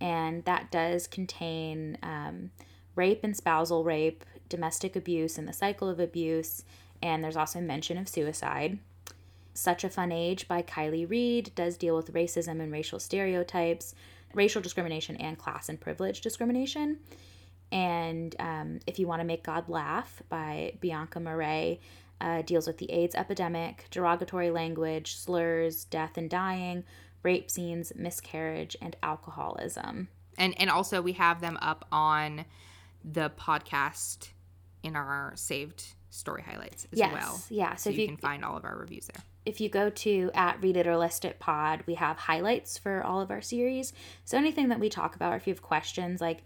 and 0.00 0.44
that 0.44 0.70
does 0.70 1.06
contain 1.06 1.96
um, 2.02 2.50
rape 2.96 3.20
and 3.22 3.34
spousal 3.34 3.82
rape, 3.82 4.24
domestic 4.50 4.94
abuse 4.94 5.38
and 5.38 5.48
the 5.48 5.54
cycle 5.54 5.88
of 5.88 6.00
abuse, 6.00 6.64
and 7.00 7.24
there's 7.24 7.36
also 7.36 7.60
mention 7.60 7.96
of 7.96 8.08
suicide. 8.08 8.78
Such 9.54 9.84
a 9.84 9.88
Fun 9.88 10.12
Age 10.12 10.48
by 10.48 10.60
Kiley 10.60 11.08
Reid 11.08 11.52
does 11.54 11.78
deal 11.78 11.96
with 11.96 12.12
racism 12.12 12.60
and 12.60 12.72
racial 12.72 12.98
stereotypes, 12.98 13.94
racial 14.34 14.60
discrimination, 14.60 15.16
and 15.16 15.38
class 15.38 15.68
and 15.68 15.80
privilege 15.80 16.20
discrimination. 16.20 16.98
And 17.74 18.36
um, 18.38 18.78
If 18.86 19.00
You 19.00 19.08
Want 19.08 19.20
to 19.20 19.24
Make 19.24 19.42
God 19.42 19.68
Laugh 19.68 20.22
by 20.28 20.74
Bianca 20.80 21.18
Marais 21.18 21.80
uh, 22.20 22.42
deals 22.42 22.68
with 22.68 22.78
the 22.78 22.90
AIDS 22.90 23.16
epidemic, 23.16 23.86
derogatory 23.90 24.50
language, 24.50 25.16
slurs, 25.16 25.82
death 25.84 26.16
and 26.16 26.30
dying, 26.30 26.84
rape 27.24 27.50
scenes, 27.50 27.92
miscarriage, 27.96 28.76
and 28.80 28.94
alcoholism. 29.02 30.08
And 30.38 30.54
and 30.58 30.70
also 30.70 31.02
we 31.02 31.14
have 31.14 31.40
them 31.40 31.58
up 31.60 31.86
on 31.90 32.44
the 33.04 33.30
podcast 33.30 34.28
in 34.84 34.94
our 34.94 35.32
saved 35.34 35.84
story 36.10 36.44
highlights 36.46 36.86
as 36.92 36.98
yes, 36.98 37.12
well. 37.12 37.42
Yeah. 37.50 37.74
So, 37.74 37.90
so 37.90 37.96
you, 37.96 38.02
you, 38.02 38.08
can 38.08 38.16
find 38.16 38.44
all 38.44 38.56
of 38.56 38.64
our 38.64 38.76
reviews 38.76 39.08
there. 39.12 39.24
If 39.44 39.60
you 39.60 39.68
go 39.68 39.90
to 39.90 40.30
at 40.32 40.62
Read 40.62 40.76
It 40.76 40.86
or 40.86 40.96
List 40.96 41.24
It 41.24 41.40
Pod, 41.40 41.82
we 41.86 41.94
have 41.94 42.16
highlights 42.16 42.78
for 42.78 43.02
all 43.02 43.20
of 43.20 43.32
our 43.32 43.42
series. 43.42 43.92
So 44.24 44.38
anything 44.38 44.68
that 44.68 44.78
we 44.78 44.88
talk 44.88 45.16
about, 45.16 45.32
or 45.32 45.36
if 45.36 45.46
you 45.48 45.52
have 45.52 45.62
questions, 45.62 46.20
like 46.20 46.42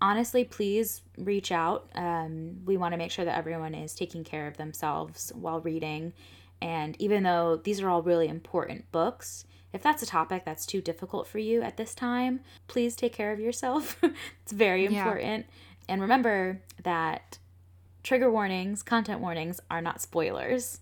honestly, 0.00 0.44
please 0.44 1.02
reach 1.18 1.52
out. 1.52 1.88
Um, 1.94 2.64
we 2.64 2.76
want 2.76 2.92
to 2.92 2.98
make 2.98 3.10
sure 3.10 3.24
that 3.24 3.36
everyone 3.36 3.74
is 3.74 3.94
taking 3.94 4.24
care 4.24 4.46
of 4.46 4.56
themselves 4.56 5.32
while 5.34 5.60
reading. 5.60 6.12
And 6.60 7.00
even 7.00 7.22
though 7.22 7.60
these 7.62 7.80
are 7.80 7.88
all 7.88 8.02
really 8.02 8.28
important 8.28 8.90
books, 8.92 9.44
if 9.72 9.82
that's 9.82 10.02
a 10.02 10.06
topic 10.06 10.44
that's 10.44 10.64
too 10.64 10.80
difficult 10.80 11.26
for 11.26 11.38
you 11.38 11.62
at 11.62 11.76
this 11.76 11.94
time, 11.94 12.40
please 12.66 12.96
take 12.96 13.12
care 13.12 13.32
of 13.32 13.40
yourself. 13.40 13.98
it's 14.42 14.52
very 14.52 14.86
important. 14.86 15.46
and 15.88 16.00
remember 16.00 16.62
that 16.82 17.38
trigger 18.02 18.30
warnings, 18.30 18.82
content 18.82 19.20
warnings 19.20 19.60
are 19.70 19.82
not 19.82 20.00
spoilers. 20.00 20.80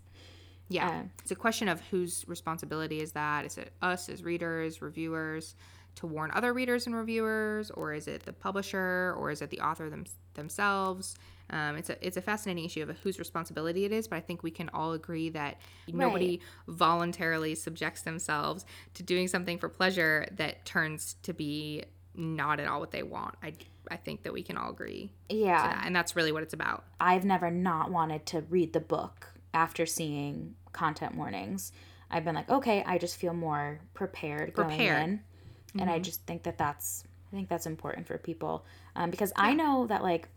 Yeah. 0.68 0.88
Uh, 0.88 1.02
it's 1.20 1.30
a 1.30 1.36
question 1.36 1.68
of 1.68 1.80
whose 1.90 2.24
responsibility 2.28 3.00
is 3.00 3.12
that? 3.12 3.44
Is 3.44 3.58
it 3.58 3.72
us 3.82 4.08
as 4.08 4.22
readers, 4.22 4.80
reviewers, 4.80 5.54
to 5.96 6.06
warn 6.06 6.30
other 6.34 6.52
readers 6.52 6.86
and 6.86 6.94
reviewers, 6.94 7.70
or 7.70 7.92
is 7.92 8.08
it 8.08 8.24
the 8.24 8.32
publisher, 8.32 9.14
or 9.18 9.30
is 9.30 9.40
it 9.42 9.50
the 9.50 9.60
author 9.60 9.88
them- 9.90 10.04
themselves? 10.34 11.16
Um, 11.50 11.76
it's 11.76 11.90
a 11.90 12.06
it's 12.06 12.16
a 12.16 12.22
fascinating 12.22 12.64
issue 12.64 12.82
of 12.82 12.90
whose 13.00 13.18
responsibility 13.18 13.84
it 13.84 13.92
is, 13.92 14.08
but 14.08 14.16
I 14.16 14.20
think 14.20 14.42
we 14.42 14.50
can 14.50 14.70
all 14.72 14.92
agree 14.94 15.28
that 15.30 15.60
nobody 15.86 16.40
voluntarily 16.66 17.54
subjects 17.54 18.02
themselves 18.02 18.64
to 18.94 19.02
doing 19.02 19.28
something 19.28 19.58
for 19.58 19.68
pleasure 19.68 20.26
that 20.32 20.64
turns 20.64 21.16
to 21.22 21.32
be 21.34 21.84
not 22.14 22.60
at 22.60 22.66
all 22.68 22.80
what 22.80 22.92
they 22.92 23.02
want. 23.02 23.34
I 23.42 23.52
I 23.90 23.96
think 23.96 24.22
that 24.22 24.32
we 24.32 24.42
can 24.42 24.56
all 24.56 24.70
agree. 24.70 25.12
to 25.28 25.36
Yeah. 25.36 25.60
that, 25.74 25.82
and 25.86 25.94
that's 25.94 26.16
really 26.16 26.32
what 26.32 26.42
it's 26.42 26.54
about. 26.54 26.84
I've 26.98 27.26
never 27.26 27.50
not 27.50 27.90
wanted 27.90 28.24
to 28.26 28.40
read 28.48 28.72
the 28.72 28.80
book 28.80 29.28
after 29.52 29.84
seeing 29.84 30.54
content 30.72 31.14
warnings. 31.16 31.70
I've 32.10 32.24
been 32.24 32.34
like, 32.34 32.48
okay, 32.48 32.82
I 32.86 32.96
just 32.96 33.16
feel 33.18 33.34
more 33.34 33.80
prepared 33.92 34.54
going 34.54 34.68
Prepared. 34.68 35.18
In, 35.74 35.80
and 35.80 35.90
I 35.90 35.98
just 35.98 36.24
think 36.26 36.44
that 36.44 36.58
that's 36.58 37.04
I 37.32 37.36
think 37.36 37.48
that's 37.48 37.66
important 37.66 38.06
for 38.06 38.16
people 38.18 38.64
um, 38.94 39.10
because 39.10 39.32
I 39.36 39.54
know 39.54 39.86
that 39.88 40.02
like, 40.02 40.28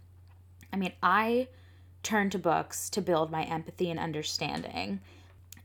I 0.73 0.77
mean, 0.77 0.93
I 1.03 1.47
turn 2.03 2.29
to 2.31 2.39
books 2.39 2.89
to 2.91 3.01
build 3.01 3.31
my 3.31 3.43
empathy 3.43 3.91
and 3.91 3.99
understanding, 3.99 4.99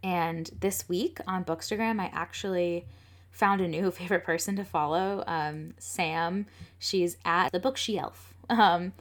and 0.03 0.51
this 0.61 0.89
week 0.89 1.19
on 1.27 1.45
Bookstagram, 1.45 2.01
I 2.01 2.11
actually 2.13 2.87
found 3.31 3.61
a 3.61 3.69
new 3.69 3.91
favorite 3.93 4.25
person 4.25 4.57
to 4.57 4.65
follow, 4.65 5.25
um, 5.27 5.75
Sam. 5.79 6.47
She's 6.79 7.17
at 7.25 7.51
the 7.53 7.61
bookshelf. 7.61 8.35
Um, 8.51 8.93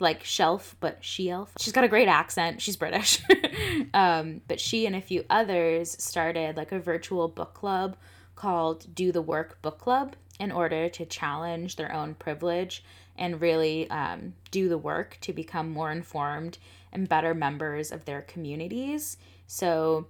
like 0.00 0.24
shelf, 0.24 0.76
but 0.80 0.98
she 1.00 1.30
elf. 1.30 1.52
She's 1.58 1.72
got 1.72 1.84
a 1.84 1.88
great 1.88 2.08
accent. 2.08 2.60
She's 2.60 2.76
British. 2.76 3.22
um, 3.94 4.40
but 4.48 4.60
she 4.60 4.86
and 4.86 4.96
a 4.96 5.00
few 5.00 5.24
others 5.30 5.96
started 6.02 6.56
like 6.56 6.72
a 6.72 6.78
virtual 6.78 7.28
book 7.28 7.54
club 7.54 7.96
called 8.34 8.94
Do 8.94 9.12
the 9.12 9.22
Work 9.22 9.60
Book 9.62 9.78
Club 9.78 10.16
in 10.38 10.50
order 10.50 10.88
to 10.88 11.06
challenge 11.06 11.76
their 11.76 11.92
own 11.92 12.14
privilege 12.14 12.84
and 13.16 13.40
really 13.40 13.88
um, 13.90 14.34
do 14.50 14.68
the 14.68 14.78
work 14.78 15.18
to 15.20 15.32
become 15.32 15.70
more 15.70 15.92
informed 15.92 16.58
and 16.92 17.08
better 17.08 17.34
members 17.34 17.92
of 17.92 18.04
their 18.04 18.22
communities. 18.22 19.16
So, 19.46 20.06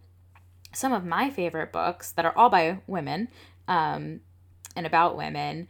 some 0.73 0.93
of 0.93 1.04
my 1.04 1.31
favorite 1.31 1.73
books 1.73 2.11
that 2.12 2.25
are 2.25 2.37
all 2.37 2.50
by 2.50 2.78
women 2.87 3.28
um, 3.69 4.21
and 4.75 4.87
about 4.87 5.16
women 5.16 5.69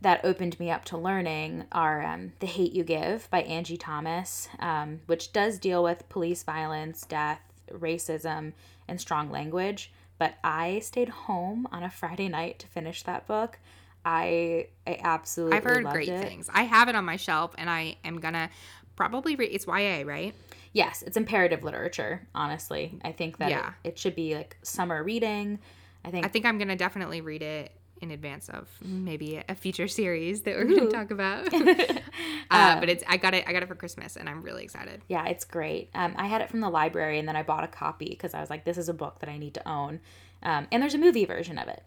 that 0.00 0.24
opened 0.24 0.58
me 0.58 0.70
up 0.70 0.84
to 0.86 0.98
learning 0.98 1.64
are 1.70 2.02
um, 2.02 2.32
The 2.40 2.46
Hate 2.46 2.72
You 2.72 2.82
Give 2.82 3.30
by 3.30 3.42
Angie 3.42 3.76
Thomas, 3.76 4.48
um, 4.58 5.00
which 5.06 5.32
does 5.32 5.58
deal 5.58 5.82
with 5.84 6.08
police 6.08 6.42
violence, 6.42 7.04
death, 7.06 7.40
racism, 7.70 8.52
and 8.88 9.00
strong 9.00 9.30
language. 9.30 9.92
But 10.20 10.34
I 10.44 10.80
stayed 10.80 11.08
home 11.08 11.66
on 11.72 11.82
a 11.82 11.88
Friday 11.88 12.28
night 12.28 12.58
to 12.58 12.66
finish 12.66 13.02
that 13.04 13.26
book. 13.26 13.58
I 14.04 14.66
I 14.86 14.98
absolutely 15.02 15.56
I've 15.56 15.64
heard 15.64 15.86
great 15.86 16.08
it. 16.10 16.20
things. 16.20 16.50
I 16.52 16.64
have 16.64 16.90
it 16.90 16.94
on 16.94 17.06
my 17.06 17.16
shelf, 17.16 17.54
and 17.56 17.70
I 17.70 17.96
am 18.04 18.20
gonna 18.20 18.50
probably 18.96 19.34
read. 19.34 19.48
It's 19.50 19.66
YA, 19.66 20.02
right? 20.04 20.34
Yes, 20.74 21.00
it's 21.02 21.16
imperative 21.16 21.64
literature. 21.64 22.28
Honestly, 22.34 22.98
I 23.02 23.12
think 23.12 23.38
that 23.38 23.48
Yeah. 23.48 23.70
it, 23.82 23.88
it 23.92 23.98
should 23.98 24.14
be 24.14 24.34
like 24.36 24.58
summer 24.62 25.02
reading. 25.02 25.58
I 26.04 26.10
think 26.10 26.26
I 26.26 26.28
think 26.28 26.44
I'm 26.44 26.58
gonna 26.58 26.76
definitely 26.76 27.22
read 27.22 27.40
it 27.42 27.72
in 28.00 28.10
advance 28.10 28.48
of 28.48 28.68
maybe 28.82 29.42
a 29.48 29.54
future 29.54 29.88
series 29.88 30.42
that 30.42 30.56
we're 30.56 30.64
gonna 30.64 30.90
talk 30.90 31.10
about. 31.10 31.52
uh, 32.50 32.80
but 32.80 32.88
it's 32.88 33.04
I 33.06 33.16
got 33.16 33.34
it. 33.34 33.44
I 33.46 33.52
got 33.52 33.62
it 33.62 33.68
for 33.68 33.74
Christmas, 33.74 34.16
and 34.16 34.28
I'm 34.28 34.42
really 34.42 34.64
excited. 34.64 35.02
Yeah, 35.08 35.26
it's 35.26 35.44
great. 35.44 35.90
Um, 35.94 36.14
I 36.16 36.26
had 36.26 36.40
it 36.40 36.50
from 36.50 36.60
the 36.60 36.70
library 36.70 37.18
and 37.18 37.28
then 37.28 37.36
I 37.36 37.42
bought 37.42 37.64
a 37.64 37.68
copy 37.68 38.08
because 38.08 38.34
I 38.34 38.40
was 38.40 38.50
like, 38.50 38.64
this 38.64 38.78
is 38.78 38.88
a 38.88 38.94
book 38.94 39.20
that 39.20 39.28
I 39.28 39.38
need 39.38 39.54
to 39.54 39.68
own. 39.68 40.00
Um, 40.42 40.66
and 40.72 40.82
there's 40.82 40.94
a 40.94 40.98
movie 40.98 41.24
version 41.24 41.58
of 41.58 41.68
it. 41.68 41.82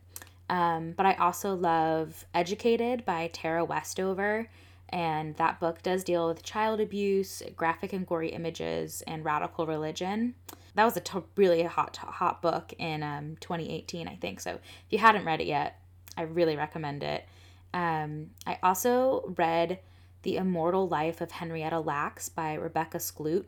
Um, 0.50 0.94
but 0.96 1.06
I 1.06 1.14
also 1.16 1.56
love 1.56 2.26
Educated 2.34 3.06
by 3.06 3.30
Tara 3.34 3.66
Westover. 3.66 4.48
And 4.90 5.36
that 5.38 5.60
book 5.60 5.82
does 5.82 6.04
deal 6.04 6.28
with 6.28 6.44
child 6.44 6.80
abuse, 6.80 7.42
graphic 7.56 7.94
and 7.94 8.06
gory 8.06 8.30
images, 8.30 9.02
and 9.08 9.26
radical 9.26 9.66
religion. 9.66 10.36
That 10.76 10.86
was 10.86 10.98
a 10.98 11.24
really 11.36 11.64
hot, 11.64 11.98
hot 11.98 12.42
book 12.44 12.74
in 12.78 13.02
um, 13.02 13.38
2018, 13.40 14.08
I 14.08 14.16
think. 14.16 14.40
So 14.40 14.52
if 14.52 14.60
you 14.92 15.00
hadn't 15.00 15.26
read 15.26 15.42
it 15.42 15.48
yet, 15.48 15.80
I 16.18 16.24
really 16.24 16.56
recommend 16.56 17.04
it. 17.04 17.26
Um, 17.74 18.32
I 18.46 18.60
also 18.62 19.34
read 19.38 19.80
The 20.22 20.38
Immortal 20.38 20.88
Life 20.88 21.22
of 21.22 21.32
Henrietta 21.32 21.80
Lacks 21.80 22.30
by 22.30 22.54
Rebecca 22.54 22.98
Skloot. 23.00 23.46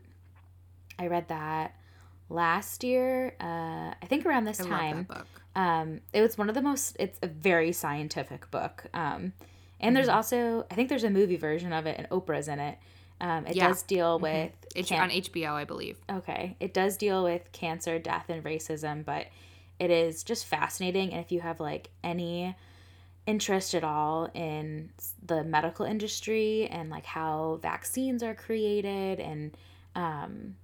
I 0.98 1.06
read 1.08 1.28
that 1.28 1.74
last 2.28 2.82
year, 2.82 3.34
uh, 3.40 3.44
I 4.02 4.06
think 4.06 4.26
around 4.26 4.44
this 4.44 4.60
I 4.60 4.64
time. 4.68 4.96
love 4.96 5.08
that 5.08 5.14
book. 5.18 5.26
Um, 5.54 6.00
it 6.12 6.20
was 6.22 6.36
one 6.36 6.48
of 6.48 6.54
the 6.54 6.62
most. 6.62 6.96
It's 6.98 7.18
a 7.22 7.28
very 7.28 7.72
scientific 7.72 8.50
book. 8.50 8.86
Um, 8.92 9.32
and 9.80 9.94
there's 9.94 10.08
Mm-hmm. 10.08 10.16
also, 10.16 10.66
I 10.70 10.74
think 10.74 10.88
there's 10.88 11.04
a 11.04 11.10
movie 11.10 11.36
version 11.36 11.72
of 11.72 11.86
it, 11.86 11.96
and 11.98 12.08
Oprah's 12.10 12.48
in 12.48 12.58
it. 12.58 12.78
Um, 13.20 13.46
it 13.46 13.56
Yeah. 13.56 13.64
Mm-hmm. 13.64 13.72
does 13.72 13.82
deal 13.84 14.18
with 14.18 14.52
It's 14.74 14.88
can- 14.88 15.02
on 15.04 15.10
HBO, 15.10 15.52
I 15.52 15.64
believe. 15.64 15.98
Okay. 16.10 16.56
It 16.60 16.74
does 16.74 16.96
deal 16.96 17.22
with 17.24 17.50
cancer, 17.52 17.98
death, 17.98 18.26
and 18.28 18.42
racism, 18.44 19.04
but 19.04 19.26
it 19.78 19.90
is 19.90 20.22
just 20.22 20.46
fascinating. 20.46 21.12
And 21.12 21.20
if 21.20 21.32
you 21.32 21.40
have 21.40 21.60
like 21.60 21.90
any 22.02 22.56
interest 23.26 23.74
at 23.74 23.84
all 23.84 24.30
in 24.34 24.90
the 25.24 25.42
medical 25.42 25.84
industry 25.84 26.68
and 26.68 26.90
like 26.90 27.04
how 27.04 27.58
vaccines 27.60 28.22
are 28.22 28.34
created 28.34 29.18
and 29.18 29.56
um, 29.94 30.56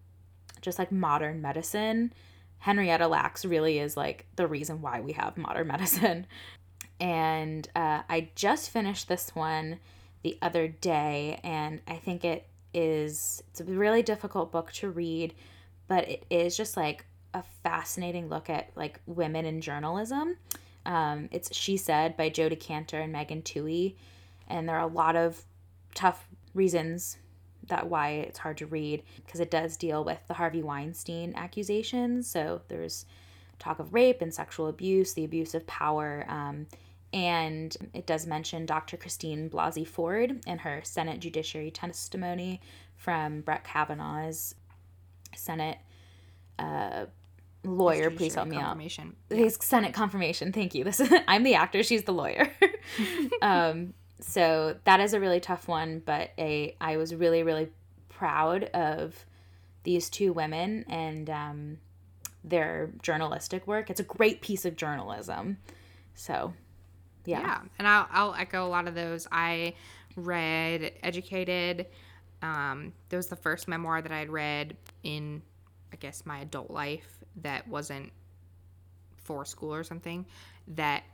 just 0.60 0.78
like 0.78 0.92
modern 0.92 1.42
medicine, 1.42 2.12
Henrietta 2.58 3.08
Lacks 3.08 3.44
really 3.44 3.78
is 3.78 3.96
like 3.96 4.26
the 4.36 4.46
reason 4.46 4.80
why 4.80 5.00
we 5.00 5.12
have 5.12 5.36
modern 5.36 5.66
medicine. 5.68 6.26
And 7.00 7.68
uh, 7.74 8.02
I 8.08 8.30
just 8.36 8.70
finished 8.70 9.08
this 9.08 9.34
one 9.34 9.80
the 10.22 10.38
other 10.40 10.68
day, 10.68 11.40
and 11.42 11.80
I 11.88 11.96
think 11.96 12.24
it 12.24 12.46
is 12.72 13.42
it's 13.50 13.60
a 13.60 13.64
really 13.64 14.02
difficult 14.02 14.52
book 14.52 14.70
to 14.74 14.88
read, 14.88 15.34
but 15.88 16.08
it 16.08 16.24
is 16.30 16.56
just 16.56 16.76
like 16.76 17.04
a 17.34 17.42
fascinating 17.62 18.28
look 18.28 18.50
at 18.50 18.70
like 18.76 19.00
women 19.06 19.44
in 19.44 19.60
journalism. 19.60 20.36
Um, 20.84 21.28
it's 21.30 21.54
She 21.54 21.76
Said 21.76 22.16
by 22.16 22.28
Jodi 22.28 22.56
Kantor 22.56 23.00
and 23.00 23.12
Megan 23.12 23.42
Twohey, 23.42 23.94
and 24.48 24.68
there 24.68 24.76
are 24.76 24.88
a 24.88 24.92
lot 24.92 25.16
of 25.16 25.42
tough 25.94 26.26
reasons 26.54 27.16
that 27.68 27.88
why 27.88 28.10
it's 28.10 28.40
hard 28.40 28.56
to 28.58 28.66
read 28.66 29.02
because 29.24 29.40
it 29.40 29.50
does 29.50 29.76
deal 29.76 30.04
with 30.04 30.18
the 30.26 30.34
Harvey 30.34 30.62
Weinstein 30.62 31.32
accusations. 31.36 32.28
So 32.28 32.62
there's 32.68 33.06
talk 33.58 33.78
of 33.78 33.94
rape 33.94 34.20
and 34.20 34.34
sexual 34.34 34.66
abuse, 34.66 35.12
the 35.14 35.24
abuse 35.24 35.54
of 35.54 35.66
power, 35.66 36.26
um, 36.28 36.66
and 37.12 37.76
it 37.92 38.06
does 38.06 38.26
mention 38.26 38.66
Dr. 38.66 38.96
Christine 38.96 39.50
Blasey 39.50 39.86
Ford 39.86 40.40
and 40.46 40.60
her 40.62 40.80
Senate 40.82 41.20
Judiciary 41.20 41.70
testimony 41.70 42.60
from 42.96 43.42
Brett 43.42 43.64
Kavanaugh's 43.64 44.54
Senate 45.36 45.78
uh, 46.58 47.06
lawyer. 47.64 48.10
Please 48.10 48.34
help 48.34 48.48
me 48.48 48.56
out 48.56 48.80
his 49.30 49.58
Senate 49.60 49.94
confirmation. 49.94 50.52
Thank 50.52 50.74
you. 50.74 50.84
This 50.84 51.00
is 51.00 51.12
I'm 51.28 51.42
the 51.42 51.54
actor. 51.54 51.82
She's 51.82 52.04
the 52.04 52.12
lawyer. 52.12 52.50
um, 53.42 53.94
so 54.20 54.76
that 54.84 55.00
is 55.00 55.14
a 55.14 55.20
really 55.20 55.40
tough 55.40 55.68
one, 55.68 56.02
but 56.04 56.30
a 56.38 56.76
I 56.80 56.96
was 56.96 57.14
really 57.14 57.42
really 57.42 57.68
proud 58.08 58.64
of 58.64 59.24
these 59.84 60.08
two 60.08 60.32
women 60.32 60.84
and 60.88 61.28
um, 61.28 61.78
their 62.44 62.90
journalistic 63.02 63.66
work. 63.66 63.90
It's 63.90 64.00
a 64.00 64.04
great 64.04 64.40
piece 64.40 64.64
of 64.64 64.76
journalism. 64.76 65.58
So, 66.14 66.54
yeah. 67.24 67.40
Yeah, 67.40 67.60
and 67.78 67.88
I'll, 67.88 68.08
I'll 68.12 68.34
echo 68.34 68.66
a 68.66 68.68
lot 68.68 68.86
of 68.86 68.94
those. 68.94 69.26
I 69.32 69.74
read 70.14 70.92
Educated. 71.02 71.86
Um, 72.42 72.92
that 73.08 73.16
was 73.16 73.28
the 73.28 73.36
first 73.36 73.66
memoir 73.66 74.02
that 74.02 74.12
I 74.12 74.18
had 74.18 74.30
read 74.30 74.76
in, 75.02 75.42
I 75.92 75.96
guess, 75.96 76.26
my 76.26 76.40
adult 76.40 76.70
life 76.70 77.21
that 77.36 77.66
wasn't 77.68 78.12
for 79.16 79.44
school 79.44 79.74
or 79.74 79.84
something 79.84 80.26
that 80.68 81.04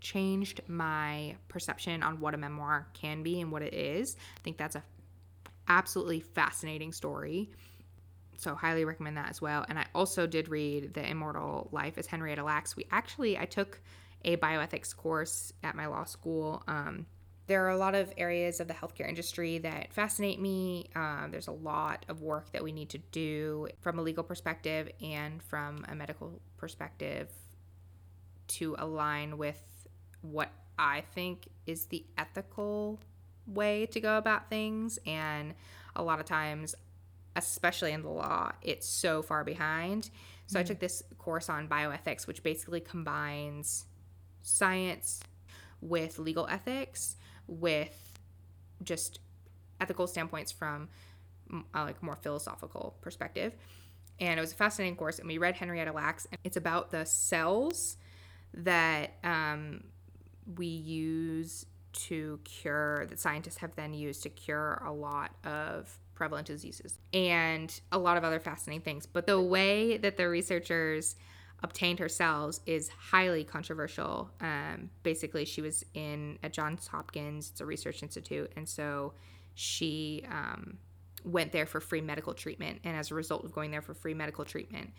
changed 0.00 0.60
my 0.66 1.36
perception 1.48 2.02
on 2.02 2.20
what 2.20 2.34
a 2.34 2.36
memoir 2.36 2.88
can 2.92 3.22
be 3.22 3.40
and 3.40 3.52
what 3.52 3.62
it 3.62 3.72
is. 3.72 4.16
I 4.36 4.40
think 4.42 4.56
that's 4.56 4.76
a 4.76 4.82
absolutely 5.68 6.20
fascinating 6.20 6.92
story. 6.92 7.50
So 8.36 8.54
highly 8.54 8.84
recommend 8.84 9.16
that 9.16 9.30
as 9.30 9.40
well. 9.40 9.64
And 9.68 9.78
I 9.78 9.86
also 9.94 10.26
did 10.26 10.48
read 10.48 10.94
The 10.94 11.08
Immortal 11.08 11.68
Life 11.70 11.98
as 11.98 12.06
Henrietta 12.06 12.42
Lacks. 12.42 12.74
We 12.74 12.86
actually 12.90 13.38
I 13.38 13.44
took 13.44 13.80
a 14.24 14.36
bioethics 14.36 14.96
course 14.96 15.52
at 15.62 15.76
my 15.76 15.86
law 15.86 16.04
school. 16.04 16.62
Um, 16.66 17.06
there 17.52 17.66
are 17.66 17.68
a 17.68 17.76
lot 17.76 17.94
of 17.94 18.10
areas 18.16 18.60
of 18.60 18.66
the 18.66 18.72
healthcare 18.72 19.06
industry 19.06 19.58
that 19.58 19.92
fascinate 19.92 20.40
me. 20.40 20.88
Um, 20.96 21.28
there's 21.30 21.48
a 21.48 21.52
lot 21.52 22.06
of 22.08 22.22
work 22.22 22.50
that 22.52 22.64
we 22.64 22.72
need 22.72 22.88
to 22.88 22.98
do 23.10 23.68
from 23.82 23.98
a 23.98 24.02
legal 24.02 24.24
perspective 24.24 24.88
and 25.02 25.42
from 25.42 25.84
a 25.86 25.94
medical 25.94 26.40
perspective 26.56 27.28
to 28.48 28.74
align 28.78 29.36
with 29.36 29.60
what 30.22 30.50
I 30.78 31.02
think 31.14 31.46
is 31.66 31.84
the 31.84 32.06
ethical 32.16 32.98
way 33.46 33.84
to 33.84 34.00
go 34.00 34.16
about 34.16 34.48
things. 34.48 34.98
And 35.04 35.52
a 35.94 36.02
lot 36.02 36.20
of 36.20 36.24
times, 36.24 36.74
especially 37.36 37.92
in 37.92 38.00
the 38.00 38.08
law, 38.08 38.52
it's 38.62 38.88
so 38.88 39.20
far 39.20 39.44
behind. 39.44 40.08
So 40.46 40.58
I 40.58 40.62
took 40.62 40.78
this 40.78 41.02
course 41.18 41.50
on 41.50 41.68
bioethics, 41.68 42.26
which 42.26 42.42
basically 42.42 42.80
combines 42.80 43.84
science 44.40 45.20
with 45.82 46.18
legal 46.18 46.46
ethics, 46.46 47.16
with 47.46 48.12
just 48.82 49.20
ethical 49.80 50.06
standpoints 50.06 50.52
from 50.52 50.88
a 51.74 51.84
like 51.84 52.02
more 52.02 52.16
philosophical 52.16 52.96
perspective. 53.00 53.54
And 54.20 54.38
it 54.38 54.40
was 54.40 54.52
a 54.52 54.56
fascinating 54.56 54.96
course. 54.96 55.18
And 55.18 55.28
we 55.28 55.38
read 55.38 55.56
Henrietta 55.56 55.92
Lacks. 55.92 56.26
And 56.30 56.38
it's 56.44 56.56
about 56.56 56.90
the 56.90 57.04
cells 57.04 57.96
that 58.54 59.14
um, 59.24 59.84
we 60.56 60.66
use 60.66 61.66
to 61.92 62.38
cure, 62.44 63.06
that 63.06 63.18
scientists 63.18 63.58
have 63.58 63.74
then 63.74 63.92
used 63.92 64.22
to 64.22 64.30
cure 64.30 64.82
a 64.86 64.92
lot 64.92 65.34
of 65.44 65.98
prevalent 66.14 66.46
diseases 66.46 66.98
and 67.12 67.80
a 67.90 67.98
lot 67.98 68.16
of 68.16 68.24
other 68.24 68.38
fascinating 68.38 68.82
things. 68.82 69.06
But 69.06 69.26
the 69.26 69.40
way 69.40 69.96
that 69.96 70.16
the 70.16 70.28
researchers 70.28 71.16
obtained 71.62 71.98
her 71.98 72.08
cells 72.08 72.60
is 72.66 72.88
highly 72.88 73.44
controversial. 73.44 74.30
Um, 74.40 74.90
basically, 75.02 75.44
she 75.44 75.62
was 75.62 75.84
in 75.94 76.38
at 76.42 76.52
Johns 76.52 76.86
Hopkins, 76.88 77.50
it's 77.50 77.60
a 77.60 77.66
research 77.66 78.02
institute, 78.02 78.52
and 78.56 78.68
so 78.68 79.14
she 79.54 80.24
um, 80.30 80.78
went 81.24 81.52
there 81.52 81.66
for 81.66 81.80
free 81.80 82.00
medical 82.00 82.34
treatment. 82.34 82.80
And 82.84 82.96
as 82.96 83.10
a 83.10 83.14
result 83.14 83.44
of 83.44 83.52
going 83.52 83.70
there 83.70 83.82
for 83.82 83.94
free 83.94 84.14
medical 84.14 84.44
treatment, 84.44 84.90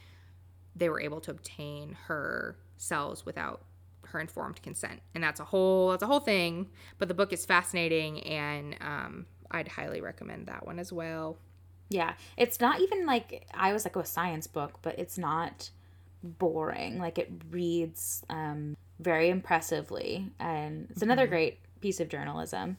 they 0.75 0.89
were 0.89 1.01
able 1.01 1.21
to 1.21 1.31
obtain 1.31 1.97
her 2.07 2.57
cells 2.77 3.25
without 3.25 3.63
her 4.05 4.19
informed 4.19 4.61
consent. 4.61 5.01
And 5.15 5.23
that's 5.23 5.39
a 5.39 5.45
whole 5.45 5.91
that's 5.91 6.03
a 6.03 6.07
whole 6.07 6.19
thing. 6.19 6.69
But 6.97 7.07
the 7.07 7.13
book 7.13 7.33
is 7.33 7.45
fascinating, 7.45 8.21
and 8.23 8.75
um, 8.79 9.25
I'd 9.51 9.67
highly 9.67 10.01
recommend 10.01 10.47
that 10.47 10.65
one 10.65 10.79
as 10.79 10.93
well. 10.93 11.37
Yeah, 11.89 12.13
it's 12.37 12.59
not 12.59 12.79
even 12.79 13.05
like 13.05 13.47
I 13.53 13.73
was 13.73 13.85
like 13.85 13.95
a 13.95 14.05
science 14.05 14.47
book, 14.47 14.79
but 14.81 14.97
it's 14.97 15.17
not 15.17 15.69
boring. 16.23 16.99
Like 16.99 17.17
it 17.17 17.31
reads 17.51 18.23
um, 18.29 18.75
very 18.99 19.29
impressively, 19.29 20.31
and 20.39 20.87
it's 20.89 21.01
another 21.01 21.27
great 21.27 21.59
piece 21.81 21.99
of 21.99 22.09
journalism. 22.09 22.77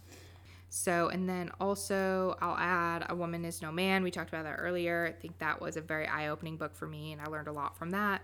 So, 0.70 1.08
and 1.08 1.28
then 1.28 1.52
also 1.60 2.36
I'll 2.40 2.56
add 2.56 3.06
A 3.08 3.14
Woman 3.14 3.44
is 3.44 3.62
No 3.62 3.70
Man. 3.70 4.02
We 4.02 4.10
talked 4.10 4.30
about 4.30 4.44
that 4.44 4.56
earlier. 4.58 5.06
I 5.06 5.12
think 5.12 5.38
that 5.38 5.60
was 5.60 5.76
a 5.76 5.80
very 5.80 6.08
eye 6.08 6.28
opening 6.28 6.56
book 6.56 6.74
for 6.74 6.86
me, 6.88 7.12
and 7.12 7.20
I 7.20 7.26
learned 7.26 7.46
a 7.46 7.52
lot 7.52 7.76
from 7.76 7.90
that. 7.90 8.22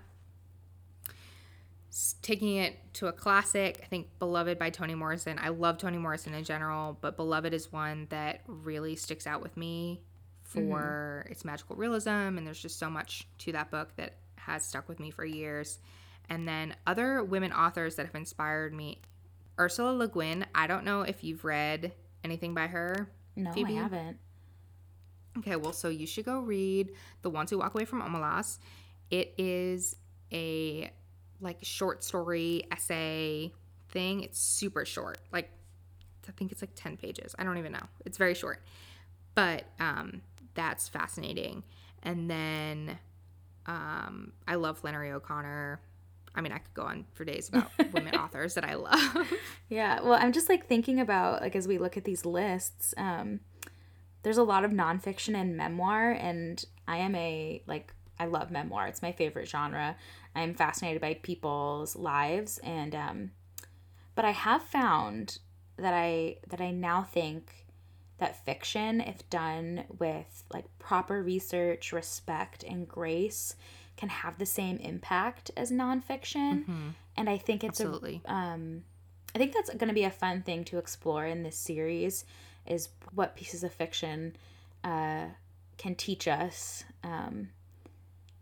Taking 2.22 2.56
it 2.56 2.76
to 2.94 3.08
a 3.08 3.12
classic, 3.12 3.80
I 3.82 3.86
think 3.86 4.08
Beloved 4.18 4.58
by 4.58 4.70
Toni 4.70 4.94
Morrison. 4.94 5.38
I 5.40 5.50
love 5.50 5.78
Toni 5.78 5.98
Morrison 5.98 6.34
in 6.34 6.44
general, 6.44 6.96
but 7.00 7.16
Beloved 7.16 7.52
is 7.52 7.72
one 7.72 8.06
that 8.10 8.42
really 8.46 8.96
sticks 8.96 9.26
out 9.26 9.42
with 9.42 9.56
me 9.56 10.00
for 10.42 11.26
its 11.30 11.44
magical 11.44 11.76
realism, 11.76 12.10
and 12.10 12.44
there's 12.44 12.60
just 12.60 12.78
so 12.80 12.90
much 12.90 13.28
to 13.38 13.52
that 13.52 13.70
book 13.70 13.94
that 13.96 14.14
has 14.46 14.64
stuck 14.64 14.88
with 14.88 15.00
me 15.00 15.10
for 15.10 15.24
years. 15.24 15.78
And 16.28 16.46
then 16.46 16.74
other 16.86 17.24
women 17.24 17.52
authors 17.52 17.96
that 17.96 18.06
have 18.06 18.14
inspired 18.14 18.72
me 18.72 19.00
Ursula 19.58 19.92
Le 19.92 20.08
Guin. 20.08 20.46
I 20.54 20.66
don't 20.66 20.84
know 20.84 21.02
if 21.02 21.24
you've 21.24 21.44
read 21.44 21.92
anything 22.24 22.54
by 22.54 22.66
her. 22.68 23.10
No, 23.36 23.52
Phoebe? 23.52 23.78
I 23.78 23.82
haven't. 23.82 24.18
Okay, 25.38 25.56
well, 25.56 25.72
so 25.72 25.88
you 25.88 26.06
should 26.06 26.24
go 26.24 26.40
read 26.40 26.92
The 27.22 27.30
Ones 27.30 27.50
Who 27.50 27.58
Walk 27.58 27.74
Away 27.74 27.84
from 27.84 28.02
Omelas. 28.02 28.58
It 29.10 29.34
is 29.38 29.96
a 30.32 30.90
like 31.40 31.58
short 31.62 32.04
story 32.04 32.64
essay 32.70 33.52
thing. 33.88 34.22
It's 34.22 34.40
super 34.40 34.84
short. 34.84 35.18
Like 35.32 35.50
I 36.28 36.32
think 36.32 36.52
it's 36.52 36.62
like 36.62 36.70
10 36.74 36.96
pages. 36.96 37.34
I 37.38 37.44
don't 37.44 37.58
even 37.58 37.72
know. 37.72 37.86
It's 38.04 38.18
very 38.18 38.34
short. 38.34 38.62
But 39.34 39.64
um 39.78 40.22
that's 40.54 40.88
fascinating. 40.88 41.64
And 42.02 42.30
then 42.30 42.98
um 43.66 44.32
I 44.46 44.56
love 44.56 44.78
Flannery 44.78 45.12
O'Connor. 45.12 45.80
I 46.34 46.40
mean, 46.40 46.52
I 46.52 46.58
could 46.58 46.74
go 46.74 46.82
on 46.82 47.06
for 47.12 47.24
days 47.24 47.48
about 47.48 47.70
women 47.92 48.14
authors 48.14 48.54
that 48.54 48.64
I 48.64 48.74
love. 48.74 49.32
Yeah, 49.68 50.00
well, 50.00 50.14
I'm 50.14 50.32
just 50.32 50.48
like 50.48 50.66
thinking 50.66 51.00
about 51.00 51.42
like 51.42 51.56
as 51.56 51.66
we 51.68 51.78
look 51.78 51.96
at 51.96 52.04
these 52.04 52.24
lists, 52.24 52.94
um, 52.96 53.40
there's 54.22 54.38
a 54.38 54.42
lot 54.42 54.64
of 54.64 54.70
nonfiction 54.70 55.34
and 55.34 55.56
memoir, 55.56 56.12
and 56.12 56.64
I 56.86 56.98
am 56.98 57.14
a 57.14 57.62
like 57.66 57.94
I 58.18 58.26
love 58.26 58.50
memoir. 58.50 58.86
It's 58.86 59.02
my 59.02 59.12
favorite 59.12 59.48
genre. 59.48 59.96
I'm 60.34 60.54
fascinated 60.54 61.00
by 61.00 61.14
people's 61.14 61.96
lives, 61.96 62.58
and 62.58 62.94
um, 62.94 63.30
but 64.14 64.24
I 64.24 64.32
have 64.32 64.62
found 64.62 65.38
that 65.76 65.94
I 65.94 66.36
that 66.48 66.60
I 66.60 66.70
now 66.70 67.02
think 67.02 67.66
that 68.20 68.44
fiction, 68.44 69.00
if 69.00 69.28
done 69.30 69.84
with 69.98 70.44
like 70.52 70.64
proper 70.78 71.22
research, 71.22 71.92
respect, 71.92 72.62
and 72.62 72.88
grace, 72.88 73.56
can 73.96 74.08
have 74.08 74.38
the 74.38 74.46
same 74.46 74.76
impact 74.78 75.50
as 75.56 75.70
nonfiction. 75.70 76.64
And 77.16 77.28
I 77.28 77.36
think 77.36 77.64
it's 77.64 77.80
a 77.80 77.84
Absolutely. 77.84 78.22
um, 78.26 78.84
I 79.34 79.38
think 79.38 79.52
that's 79.52 79.70
going 79.70 79.88
to 79.88 79.94
be 79.94 80.04
a 80.04 80.10
fun 80.10 80.42
thing 80.42 80.64
to 80.64 80.78
explore 80.78 81.26
in 81.26 81.42
this 81.42 81.56
series 81.56 82.24
is 82.66 82.88
what 83.14 83.36
pieces 83.36 83.62
of 83.62 83.72
fiction 83.72 84.36
uh, 84.84 85.26
can 85.76 85.94
teach 85.94 86.28
us. 86.28 86.84
Um, 87.04 87.50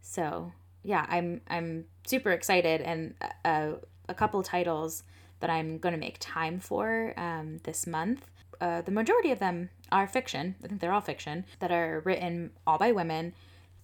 so 0.01 0.53
yeah, 0.83 1.05
I'm 1.09 1.41
I'm 1.49 1.85
super 2.07 2.31
excited, 2.31 2.81
and 2.81 3.15
uh, 3.45 3.73
a 4.09 4.15
couple 4.15 4.43
titles 4.43 5.03
that 5.41 5.51
I'm 5.51 5.79
going 5.79 5.93
to 5.93 6.01
make 6.01 6.17
time 6.21 6.61
for 6.61 7.15
um, 7.17 7.59
this 7.65 7.87
month. 7.87 8.31
Uh, 8.61 8.81
the 8.83 8.91
majority 8.91 9.31
of 9.31 9.39
them 9.39 9.71
are 9.93 10.07
fiction. 10.07 10.57
I 10.65 10.69
think 10.69 10.81
they're 10.81 10.93
all 10.93 11.01
fiction 11.01 11.45
that 11.61 11.71
are 11.71 12.01
written 12.05 12.51
all 12.67 12.79
by 12.79 12.93
women. 12.93 13.35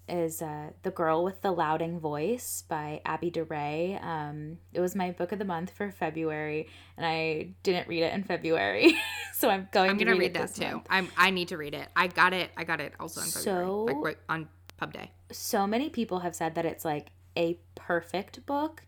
Is 0.06 0.42
uh, 0.42 0.70
The 0.82 0.90
Girl 0.90 1.24
with 1.24 1.40
the 1.40 1.50
Louding 1.50 1.98
Voice 1.98 2.62
by 2.68 3.00
Abi 3.06 3.30
Daré. 3.30 4.04
Um, 4.04 4.58
it 4.74 4.80
was 4.80 4.94
my 4.94 5.12
book 5.12 5.32
of 5.32 5.38
the 5.38 5.46
month 5.46 5.70
for 5.70 5.90
February, 5.90 6.68
and 6.98 7.06
I 7.06 7.54
didn't 7.62 7.88
read 7.88 8.02
it 8.02 8.12
in 8.12 8.22
February, 8.22 8.98
so 9.32 9.48
I'm 9.48 9.66
going 9.72 9.88
I'm 9.88 9.96
to 9.98 10.04
gonna 10.04 10.14
read, 10.18 10.20
read 10.20 10.30
it 10.32 10.34
that 10.34 10.48
this 10.48 10.58
too. 10.58 10.70
month. 10.74 10.87
I'm 10.90 11.08
I 11.16 11.30
need 11.30 11.48
to 11.48 11.56
read 11.56 11.72
it. 11.72 11.88
I 11.96 12.08
got 12.08 12.34
it. 12.34 12.50
I 12.54 12.64
got 12.64 12.82
it 12.82 12.92
also 13.00 13.22
on 13.22 13.28
February, 13.28 13.64
So- 13.66 13.84
like 13.84 13.96
right 14.04 14.18
on 14.28 14.48
pub 14.76 14.92
day. 14.92 15.10
so 15.32 15.66
many 15.66 15.88
people 15.88 16.18
have 16.18 16.34
said 16.34 16.54
that 16.56 16.66
it's 16.66 16.84
like 16.84 17.06
a 17.38 17.58
perfect 17.74 18.44
book 18.44 18.82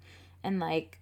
and 0.44 0.60
like 0.60 0.98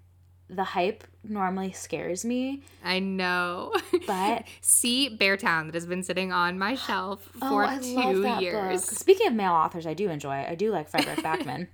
the 0.50 0.64
hype 0.64 1.04
normally 1.26 1.72
scares 1.72 2.24
me 2.24 2.62
I 2.84 2.98
know. 2.98 3.72
But- 4.06 4.44
see 4.60 5.16
Beartown 5.16 5.66
that 5.66 5.74
has 5.74 5.86
been 5.86 6.02
sitting 6.02 6.32
on 6.32 6.58
my 6.58 6.74
shelf 6.86 7.28
for 7.40 7.66
two 7.80 8.26
years. 8.40 8.84
speaking 8.84 9.26
of 9.28 9.32
male 9.34 9.52
authors 9.52 9.86
i 9.86 9.94
do 9.94 10.10
enjoy 10.10 10.44
i 10.48 10.54
do 10.54 10.70
like 10.70 10.88
fredrik 10.90 11.18
backman. 11.24 11.68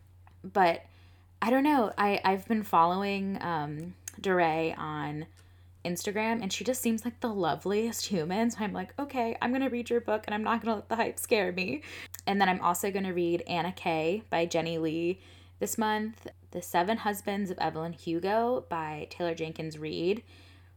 But 0.45 0.85
i 1.43 1.51
don't 1.51 1.65
know. 1.65 1.93
I 1.99 2.21
i've 2.25 2.47
been 2.47 2.63
following 2.63 3.39
um 3.41 3.95
Daré 4.21 4.77
on 4.79 5.27
instagram 5.85 6.43
and 6.43 6.53
she 6.53 6.63
just 6.63 6.83
seems 6.83 7.05
like 7.07 7.19
the 7.21 7.29
loveliest 7.33 8.07
human. 8.07 8.51
So 8.51 8.59
i'm 8.61 8.73
like 8.73 8.93
okay 8.99 9.37
i'm 9.43 9.51
gonna 9.53 9.71
read 9.71 9.91
your 9.91 10.01
book 10.01 10.25
and 10.27 10.35
i'm 10.35 10.45
not 10.45 10.63
gonna 10.63 10.77
let 10.77 10.89
the 10.89 10.97
hype 10.97 11.19
scare 11.19 11.51
me. 11.53 11.83
And 12.27 12.41
then 12.41 12.49
i'm 12.49 12.61
also 12.61 12.91
gonna 12.91 13.13
read 13.15 13.43
anna 13.49 13.73
k 13.73 14.23
by 14.31 14.47
jenny 14.47 14.79
lee 14.79 15.21
this 15.59 15.77
month 15.79 16.27
the 16.53 16.63
seven 16.63 16.99
husbands 16.99 17.51
of 17.51 17.59
evelyn 17.59 17.93
hugo 17.93 18.65
by 18.69 19.07
taylor 19.11 19.35
jenkins 19.35 19.79
reid 19.79 20.23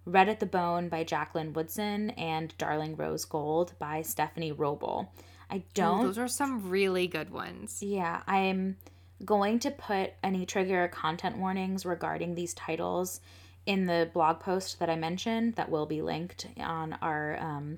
red 0.06 0.28
at 0.30 0.40
the 0.40 0.46
bone 0.46 0.90
by 0.90 1.04
jacqueline 1.04 1.54
woodson 1.54 2.10
and 2.12 2.58
darling 2.58 2.96
rose 2.96 3.26
gold 3.26 3.74
by 3.80 4.02
stephanie 4.02 4.52
wrobel 4.52 5.12
i 5.50 5.64
don't 5.74 6.04
Those 6.06 6.18
are 6.18 6.28
some 6.28 6.70
really 6.70 7.08
good 7.08 7.30
ones. 7.32 7.82
yeah, 7.82 8.22
I'm 8.28 8.78
going 9.24 9.60
to 9.60 9.72
put 9.72 10.12
any 10.24 10.46
trigger 10.46 10.88
content 10.90 11.38
warnings 11.38 11.86
regarding 11.86 12.36
these 12.36 12.54
titles 12.54 13.22
in 13.66 13.86
the 13.86 14.10
blog 14.14 14.40
post 14.42 14.80
that 14.80 14.90
I 14.90 14.96
mentioned 14.98 15.56
that 15.56 15.70
will 15.70 15.86
be 15.86 16.02
linked 16.02 16.48
on 16.60 16.98
our 17.02 17.38
um, 17.40 17.78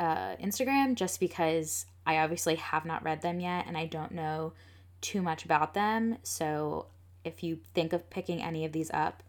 uh, 0.00 0.34
Instagram 0.36 0.94
just 0.96 1.20
because 1.20 1.86
I 2.06 2.18
obviously 2.18 2.56
have 2.56 2.84
not 2.84 3.04
read 3.04 3.22
them 3.22 3.38
yet 3.40 3.66
and 3.68 3.76
I 3.76 3.86
don't 3.86 4.12
know 4.12 4.52
too 5.00 5.22
much 5.22 5.44
about 5.44 5.74
them. 5.74 6.18
So 6.22 6.86
if 7.24 7.42
you 7.42 7.58
think 7.74 7.92
of 7.92 8.10
picking 8.10 8.42
any 8.42 8.64
of 8.64 8.72
these 8.72 8.90
up, 8.92 9.22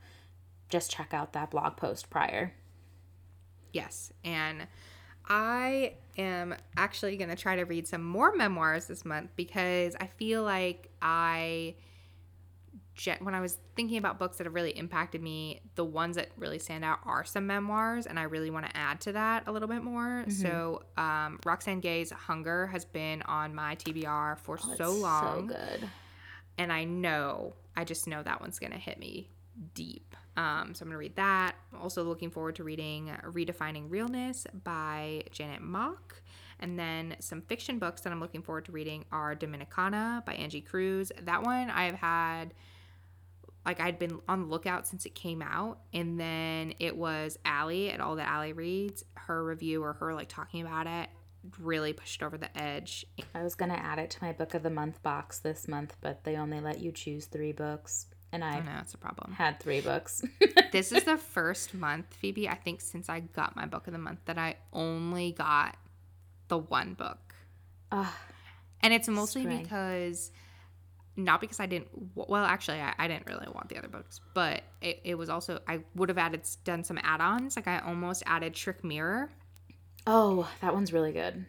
just 0.70 0.92
check 0.92 1.14
out 1.14 1.34
that 1.34 1.52
blog 1.52 1.78
post 1.78 2.10
prior. 2.10 2.54
Yes. 3.74 4.12
And 4.24 4.68
I 5.28 5.94
am 6.18 6.56
actually 6.76 7.18
going 7.18 7.30
to 7.30 7.36
try 7.36 7.56
to 7.56 7.64
read 7.64 7.88
some 7.88 8.04
more 8.04 8.36
memoirs 8.36 8.88
this 8.88 9.06
month 9.06 9.32
because 9.36 9.96
I 10.00 10.08
feel 10.08 10.44
like 10.44 10.90
I, 11.02 11.76
when 13.22 13.34
I 13.34 13.40
was 13.40 13.58
thinking 13.76 13.98
about 13.98 14.20
books 14.20 14.38
that 14.38 14.46
have 14.46 14.54
really 14.54 14.72
impacted 14.72 15.22
me, 15.22 15.62
the 15.76 15.86
ones 15.86 16.16
that 16.18 16.30
really 16.38 16.60
stand 16.60 16.84
out 16.84 17.00
are 17.04 17.24
some 17.24 17.48
memoirs, 17.48 18.06
and 18.06 18.20
I 18.20 18.24
really 18.24 18.50
want 18.50 18.66
to 18.66 18.76
add 18.76 19.00
to 19.02 19.14
that 19.14 19.44
a 19.48 19.52
little 19.52 19.68
bit 19.70 19.84
more. 19.84 20.26
So, 20.30 20.84
um, 20.98 21.40
Roxane 21.46 21.80
Gay's 21.80 22.12
Hunger 22.12 22.68
has 22.68 22.84
been 22.86 23.22
on 23.24 23.56
my 23.56 23.76
TBR 23.76 24.38
for 24.40 24.58
so 24.58 24.92
long 24.92 25.50
So 25.50 25.56
good. 25.56 25.90
and 26.58 26.74
I 26.74 26.84
know, 26.84 27.54
I 27.76 27.84
just 27.86 28.06
know 28.08 28.22
that 28.24 28.42
one's 28.42 28.60
gonna 28.60 28.78
hit 28.78 29.00
me 29.00 29.30
deep. 29.74 30.16
Um, 30.38 30.74
so 30.74 30.84
I'm 30.84 30.88
going 30.90 30.94
to 30.94 30.98
read 31.00 31.16
that. 31.18 31.56
I'm 31.74 31.82
also 31.82 32.02
looking 32.04 32.30
forward 32.32 32.56
to 32.58 32.64
reading 32.64 33.12
Redefining 33.26 33.90
Realness 33.90 34.48
by 34.64 35.24
Janet 35.32 35.62
Mock. 35.62 36.22
And 36.62 36.80
then 36.80 37.18
some 37.20 37.42
fiction 37.42 37.78
books 37.78 38.00
that 38.02 38.14
I'm 38.14 38.22
looking 38.22 38.42
forward 38.42 38.64
to 38.66 38.72
reading 38.72 39.04
are 39.12 39.36
Dominicana 39.36 40.24
by 40.26 40.36
Angie 40.36 40.62
Cruz. 40.62 41.12
That 41.24 41.44
one 41.44 41.70
I've 41.70 41.96
had, 41.96 42.54
like, 43.66 43.80
I'd 43.80 44.00
been 44.00 44.20
on 44.28 44.42
the 44.42 44.48
lookout 44.48 44.88
since 44.88 45.06
it 45.06 45.16
came 45.16 45.42
out. 45.42 45.80
And 45.94 46.20
then 46.20 46.74
it 46.80 46.96
was 46.96 47.38
Allie 47.46 47.92
at 47.92 48.02
All 48.02 48.16
That 48.16 48.28
Allie 48.28 48.54
Reads, 48.54 49.04
her 49.16 49.44
review 49.44 49.84
or 49.84 49.94
her, 49.94 50.14
like, 50.14 50.30
talking 50.30 50.62
about 50.62 50.88
it 50.88 51.10
really 51.60 51.94
pushed 51.94 52.22
over 52.22 52.38
the 52.38 52.56
edge. 52.58 53.06
I 53.34 53.44
was 53.44 53.56
going 53.56 53.72
to 53.72 53.80
add 53.80 54.00
it 54.00 54.10
to 54.12 54.24
my 54.24 54.34
book 54.34 54.54
of 54.54 54.64
the 54.64 54.70
month 54.70 55.02
box 55.04 55.40
this 55.40 55.68
month, 55.68 55.96
but 56.02 56.24
they 56.24 56.36
only 56.36 56.60
let 56.60 56.80
you 56.80 56.92
choose 56.92 57.26
three 57.26 57.52
books. 57.52 58.08
And 58.32 58.44
I 58.44 58.58
I 58.58 58.60
know 58.60 58.78
it's 58.82 58.94
a 58.94 58.98
problem. 58.98 59.34
had 59.34 59.60
three 59.60 59.82
books. 59.82 60.22
this 60.72 60.92
is 60.92 61.04
the 61.04 61.18
first 61.18 61.74
month, 61.74 62.14
Phoebe, 62.14 62.48
I 62.48 62.56
think 62.56 62.82
since 62.82 63.10
I 63.10 63.22
got 63.22 63.56
my 63.56 63.66
book 63.66 63.88
of 63.88 63.94
the 63.94 64.00
month 64.00 64.20
that 64.26 64.38
I 64.38 64.58
only 64.72 65.32
got 65.32 65.78
the 66.48 66.58
one 66.58 66.94
book. 66.94 67.34
Ugh. 67.92 68.06
And 68.82 68.94
it's 68.94 69.08
mostly 69.08 69.46
because 69.46 70.32
not 71.24 71.42
because 71.42 71.60
I 71.60 71.66
didn't 71.66 71.88
well 72.16 72.44
actually 72.46 72.80
I, 72.82 72.94
I 72.98 73.08
didn't 73.08 73.28
really 73.28 73.48
want 73.54 73.70
the 73.70 73.78
other 73.78 73.88
books, 73.88 74.20
but 74.34 74.64
it, 74.82 75.00
it 75.04 75.16
was 75.16 75.30
also 75.30 75.60
I 75.68 75.82
would 75.96 76.10
have 76.10 76.18
added 76.18 76.42
done 76.64 76.84
some 76.84 76.98
add-ons. 77.02 77.56
Like 77.56 77.68
I 77.68 77.80
almost 77.80 78.24
added 78.26 78.54
Trick 78.54 78.84
Mirror. 78.84 79.30
oh, 80.08 80.50
that 80.62 80.74
one's 80.74 80.94
really 80.94 81.12
good. 81.12 81.46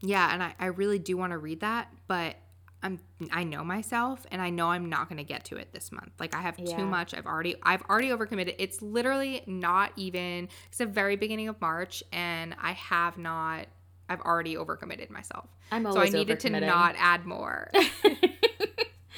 Yeah, 0.00 0.32
and 0.32 0.42
I, 0.42 0.54
I 0.60 0.66
really 0.66 0.98
do 1.00 1.16
want 1.16 1.32
to 1.32 1.38
read 1.38 1.60
that, 1.60 1.88
but 2.06 2.36
I'm 2.82 3.00
I 3.32 3.42
know 3.42 3.64
myself 3.64 4.24
and 4.30 4.40
I 4.40 4.50
know 4.50 4.68
I'm 4.68 4.88
not 4.88 5.08
gonna 5.08 5.24
get 5.24 5.44
to 5.46 5.56
it 5.56 5.72
this 5.72 5.90
month. 5.90 6.12
Like 6.20 6.34
I 6.34 6.40
have 6.42 6.58
Yeah. 6.58 6.76
too 6.76 6.86
much. 6.86 7.12
I've 7.14 7.26
already 7.26 7.56
I've 7.64 7.82
already 7.82 8.10
overcommitted. 8.10 8.54
It's 8.58 8.80
literally 8.80 9.42
not 9.46 9.90
even 9.96 10.48
it's 10.68 10.78
the 10.78 10.86
very 10.86 11.16
beginning 11.16 11.48
of 11.48 11.60
March 11.60 12.04
and 12.12 12.54
I 12.62 12.72
have 12.72 13.18
not 13.18 13.66
I've 14.08 14.20
already 14.20 14.54
overcommitted 14.54 15.10
myself. 15.10 15.48
I'm 15.72 15.84
so 15.92 16.00
I 16.00 16.08
needed 16.08 16.38
to 16.40 16.50
not 16.50 16.94
add 16.96 17.26
more. 17.26 17.70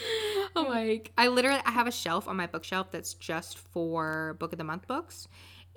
I'm 0.57 0.69
like 0.69 1.13
I 1.17 1.29
literally 1.29 1.61
I 1.65 1.71
have 1.71 1.87
a 1.87 1.93
shelf 1.93 2.29
on 2.29 2.37
my 2.37 2.47
bookshelf 2.47 2.91
that's 2.91 3.15
just 3.15 3.59
for 3.59 4.37
book 4.39 4.53
of 4.53 4.59
the 4.59 4.65
month 4.65 4.87
books 4.87 5.29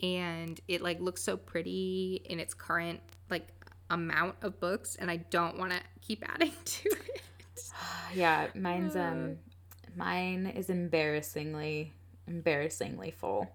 and 0.01 0.59
it 0.67 0.81
like 0.81 0.99
looks 0.99 1.21
so 1.21 1.38
pretty 1.38 2.21
in 2.25 2.39
its 2.39 2.53
current 2.53 2.99
like 3.29 3.47
amount 3.89 4.36
of 4.41 4.59
books 4.59 4.95
and 4.95 5.09
I 5.09 5.17
don't 5.17 5.57
want 5.57 5.71
to 5.71 5.79
keep 6.01 6.23
adding 6.33 6.53
to 6.65 6.89
it. 6.89 7.21
Yeah, 8.15 8.47
mine's 8.53 8.95
um 8.95 9.38
mine 9.95 10.47
is 10.47 10.69
embarrassingly 10.69 11.93
embarrassingly 12.27 13.12
full. 13.12 13.51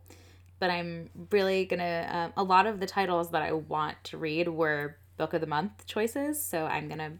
But 0.61 0.71
I'm 0.71 1.11
really 1.31 1.65
gonna 1.65 2.09
um, 2.11 2.33
a 2.37 2.43
lot 2.43 2.67
of 2.67 2.81
the 2.81 2.87
titles 2.87 3.31
that 3.31 3.43
I 3.43 3.53
want 3.53 3.97
to 4.05 4.19
read 4.19 4.49
were 4.49 4.97
book 5.17 5.35
of 5.35 5.41
the 5.41 5.47
month 5.47 5.87
choices, 5.87 6.43
so 6.43 6.67
I'm 6.67 6.89
gonna 6.89 7.13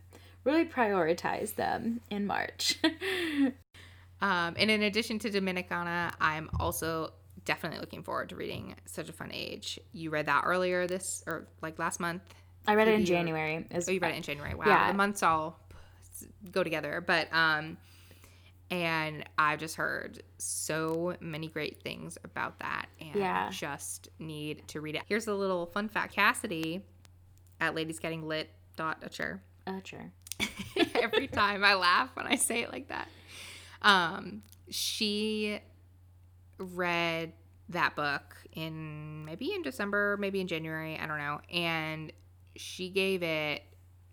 really 0.49 0.65
prioritize 0.65 1.55
them 1.55 2.01
in 2.11 2.27
March. 2.27 2.79
Um, 4.21 4.55
and 4.59 4.69
in 4.69 4.83
addition 4.83 5.21
to 5.21 5.31
Dominicana, 5.31 6.13
I'm 6.21 6.51
also 6.59 7.13
definitely 7.45 7.79
looking 7.79 8.03
forward 8.03 8.31
to 8.31 8.35
reading 8.35 8.75
Such 8.85 9.09
a 9.09 9.13
Fun 9.13 9.31
Age. 9.33 9.79
You 9.93 10.11
read 10.11 10.27
that 10.27 10.43
earlier 10.45 10.89
this 10.89 11.23
or 11.27 11.47
like 11.63 11.79
last 11.79 12.01
month. 12.01 12.23
I 12.67 12.75
read 12.75 12.89
it 12.89 12.95
in 12.95 13.05
January. 13.05 13.65
Is 13.71 13.89
Oh, 13.89 13.93
you 13.93 14.01
read 14.01 14.13
it 14.15 14.17
in 14.17 14.25
January. 14.25 14.55
Wow, 14.55 14.65
Yeah. 14.67 14.89
the 14.91 14.95
months 14.97 15.23
all 15.23 15.61
go 16.51 16.65
together. 16.65 17.01
But 17.01 17.33
um, 17.33 17.77
and 18.73 19.25
I've 19.39 19.61
just 19.61 19.77
heard 19.77 20.21
so 20.39 21.15
many 21.21 21.47
great 21.47 21.81
things 21.83 22.19
about 22.25 22.59
that, 22.59 22.87
and 23.01 23.15
Yeah. 23.15 23.51
just 23.53 24.09
need 24.19 24.67
to 24.67 24.81
read 24.81 24.97
it. 24.97 25.03
Here's 25.07 25.29
a 25.29 25.35
little 25.35 25.67
fun 25.67 25.89
fact: 25.89 26.13
Cassidy 26.15 26.83
at 27.61 27.77
Ladies 27.77 28.01
Getting 28.01 28.27
Lit 28.27 28.51
dot 28.75 28.99
a 29.03 29.09
chair. 29.09 29.41
Every 30.95 31.29
time 31.29 31.65
I 31.65 31.75
laugh 31.75 32.11
when 32.15 32.27
I 32.27 32.37
say 32.37 32.63
it 32.63 32.73
like 32.73 32.89
that. 32.89 33.09
Um, 33.83 34.43
she 34.71 35.61
read 36.59 37.33
that 37.69 37.95
book 37.95 38.37
in 38.53 39.25
maybe 39.25 39.53
in 39.55 39.63
December, 39.63 40.17
maybe 40.19 40.41
in 40.41 40.47
January, 40.47 40.99
I 40.99 41.07
don't 41.07 41.19
know. 41.19 41.41
And 41.53 42.13
she 42.57 42.89
gave 42.89 43.23
it 43.23 43.63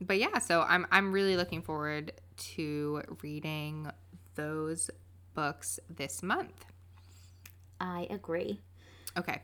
but 0.00 0.18
yeah, 0.18 0.38
so 0.38 0.62
I'm 0.62 0.86
I'm 0.90 1.12
really 1.12 1.36
looking 1.36 1.60
forward 1.60 2.12
to 2.54 3.02
reading 3.22 3.90
those 4.36 4.90
books 5.34 5.78
this 5.88 6.22
month. 6.22 6.64
I 7.80 8.06
agree. 8.10 8.60
Okay. 9.16 9.42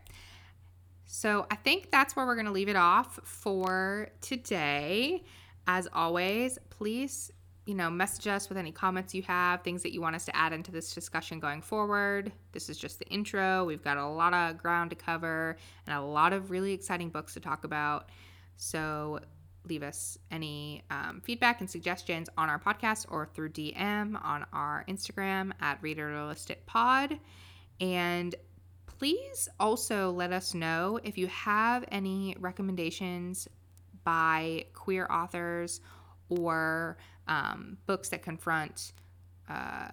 So 1.07 1.47
I 1.51 1.57
think 1.57 1.91
that's 1.91 2.15
where 2.15 2.25
we're 2.25 2.37
going 2.37 2.47
to 2.47 2.53
leave 2.53 2.69
it 2.69 2.77
off 2.77 3.19
for 3.25 4.09
today. 4.21 5.25
As 5.67 5.89
always, 5.93 6.59
please, 6.71 7.33
you 7.67 7.75
know, 7.75 7.91
message 7.91 8.27
us 8.27 8.49
with 8.49 8.57
any 8.57 8.73
comments 8.73 9.15
you 9.15 9.23
have, 9.23 9.63
things 9.63 9.83
that 9.83 9.93
you 9.93 10.01
want 10.01 10.17
us 10.17 10.25
to 10.25 10.37
add 10.37 10.53
into 10.53 10.71
this 10.71 10.95
discussion 10.95 11.39
going 11.39 11.63
forward. 11.63 12.33
This 12.53 12.69
is 12.69 12.79
just 12.79 12.99
the 12.99 13.07
intro. 13.07 13.65
We've 13.65 13.83
got 13.83 13.97
a 13.97 14.07
lot 14.07 14.35
of 14.35 14.57
ground 14.59 14.91
to 14.91 14.97
cover 14.97 15.57
and 15.87 15.97
a 15.97 16.01
lot 16.01 16.33
of 16.33 16.51
really 16.51 16.73
exciting 16.73 17.11
books 17.11 17.35
to 17.35 17.41
talk 17.41 17.65
about. 17.65 18.09
So 18.57 19.21
leave 19.71 19.83
us 19.83 20.19
any 20.31 20.83
um, 20.91 21.23
feedback 21.25 21.61
and 21.61 21.71
suggestions 21.71 22.29
on 22.37 22.51
our 22.51 22.59
podcast 22.59 23.07
or 23.09 23.27
through 23.33 23.51
DM 23.51 24.23
on 24.23 24.45
our 24.53 24.85
Instagram 24.89 25.53
at 25.61 25.79
Read 25.81 25.99
It 25.99 26.03
or 26.03 26.27
List 26.27 26.51
It 26.51 26.67
Pod. 26.67 27.19
And 27.81 28.35
please 28.87 29.49
also 29.59 30.11
let 30.11 30.33
us 30.33 30.53
know 30.53 30.99
if 31.05 31.17
you 31.17 31.29
have 31.29 31.85
any 31.91 32.37
recommendations 32.39 33.49
by 34.05 34.67
queer 34.75 35.07
authors 35.11 35.81
or 36.29 36.99
um, 37.29 37.79
books 37.87 38.09
that 38.11 38.23
confront 38.23 38.93
uh, 39.49 39.89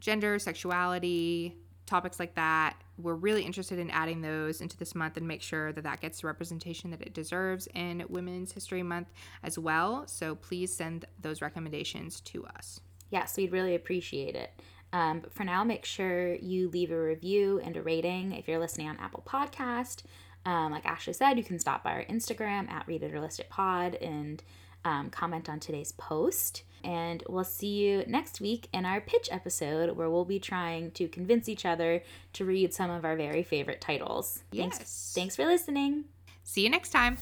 gender, 0.00 0.38
sexuality, 0.38 1.56
topics 1.86 2.18
like 2.18 2.34
that. 2.34 2.74
We're 2.98 3.14
really 3.14 3.42
interested 3.42 3.78
in 3.78 3.90
adding 3.90 4.20
those 4.20 4.60
into 4.60 4.76
this 4.76 4.94
month 4.94 5.16
and 5.16 5.26
make 5.26 5.42
sure 5.42 5.72
that 5.72 5.84
that 5.84 6.00
gets 6.00 6.20
the 6.20 6.26
representation 6.26 6.90
that 6.90 7.02
it 7.02 7.14
deserves 7.14 7.68
in 7.74 8.04
Women's 8.08 8.52
History 8.52 8.82
Month 8.82 9.08
as 9.42 9.58
well. 9.58 10.06
So 10.06 10.34
please 10.34 10.74
send 10.74 11.04
those 11.20 11.40
recommendations 11.40 12.20
to 12.22 12.44
us. 12.46 12.80
Yes, 13.10 13.36
we'd 13.36 13.52
really 13.52 13.74
appreciate 13.74 14.34
it. 14.34 14.50
Um, 14.92 15.20
but 15.20 15.32
for 15.32 15.44
now, 15.44 15.64
make 15.64 15.84
sure 15.84 16.34
you 16.36 16.68
leave 16.70 16.90
a 16.90 17.00
review 17.00 17.60
and 17.62 17.76
a 17.76 17.82
rating 17.82 18.32
if 18.32 18.48
you're 18.48 18.58
listening 18.58 18.88
on 18.88 18.96
Apple 18.98 19.22
Podcast. 19.26 20.02
Um, 20.44 20.72
like 20.72 20.86
Ashley 20.86 21.12
said, 21.12 21.38
you 21.38 21.44
can 21.44 21.58
stop 21.58 21.82
by 21.82 21.92
our 21.92 22.04
Instagram 22.04 22.70
at 22.70 22.86
Read 22.86 23.02
It 23.02 23.12
or 23.12 23.20
List 23.20 23.40
It 23.40 23.48
Pod 23.50 23.96
and 23.96 24.42
um, 24.86 25.10
comment 25.10 25.48
on 25.48 25.58
today's 25.58 25.92
post. 25.92 26.62
And 26.84 27.24
we'll 27.28 27.42
see 27.42 27.66
you 27.66 28.04
next 28.06 28.40
week 28.40 28.68
in 28.72 28.86
our 28.86 29.00
pitch 29.00 29.28
episode 29.32 29.96
where 29.96 30.08
we'll 30.08 30.24
be 30.24 30.38
trying 30.38 30.92
to 30.92 31.08
convince 31.08 31.48
each 31.48 31.66
other 31.66 32.04
to 32.34 32.44
read 32.44 32.72
some 32.72 32.90
of 32.90 33.04
our 33.04 33.16
very 33.16 33.42
favorite 33.42 33.80
titles. 33.80 34.44
Yes. 34.52 34.76
Thanks, 34.76 35.12
thanks 35.14 35.36
for 35.36 35.44
listening. 35.44 36.04
See 36.44 36.62
you 36.62 36.70
next 36.70 36.90
time. 36.90 37.18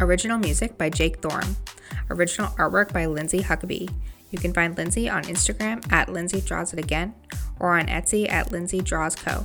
Original 0.00 0.38
music 0.38 0.78
by 0.78 0.88
Jake 0.88 1.20
Thorne. 1.20 1.56
Original 2.08 2.48
artwork 2.52 2.94
by 2.94 3.04
Lindsay 3.04 3.42
Huckabee. 3.42 3.92
You 4.30 4.38
can 4.38 4.54
find 4.54 4.74
Lindsay 4.74 5.10
on 5.10 5.24
Instagram 5.24 5.92
at 5.92 6.08
Lindsay 6.08 6.40
Draws 6.40 6.72
It 6.72 6.78
Again 6.78 7.14
or 7.58 7.78
on 7.78 7.88
Etsy 7.88 8.30
at 8.30 8.50
Lindsay 8.50 8.80
Draws 8.80 9.14
Co. 9.14 9.44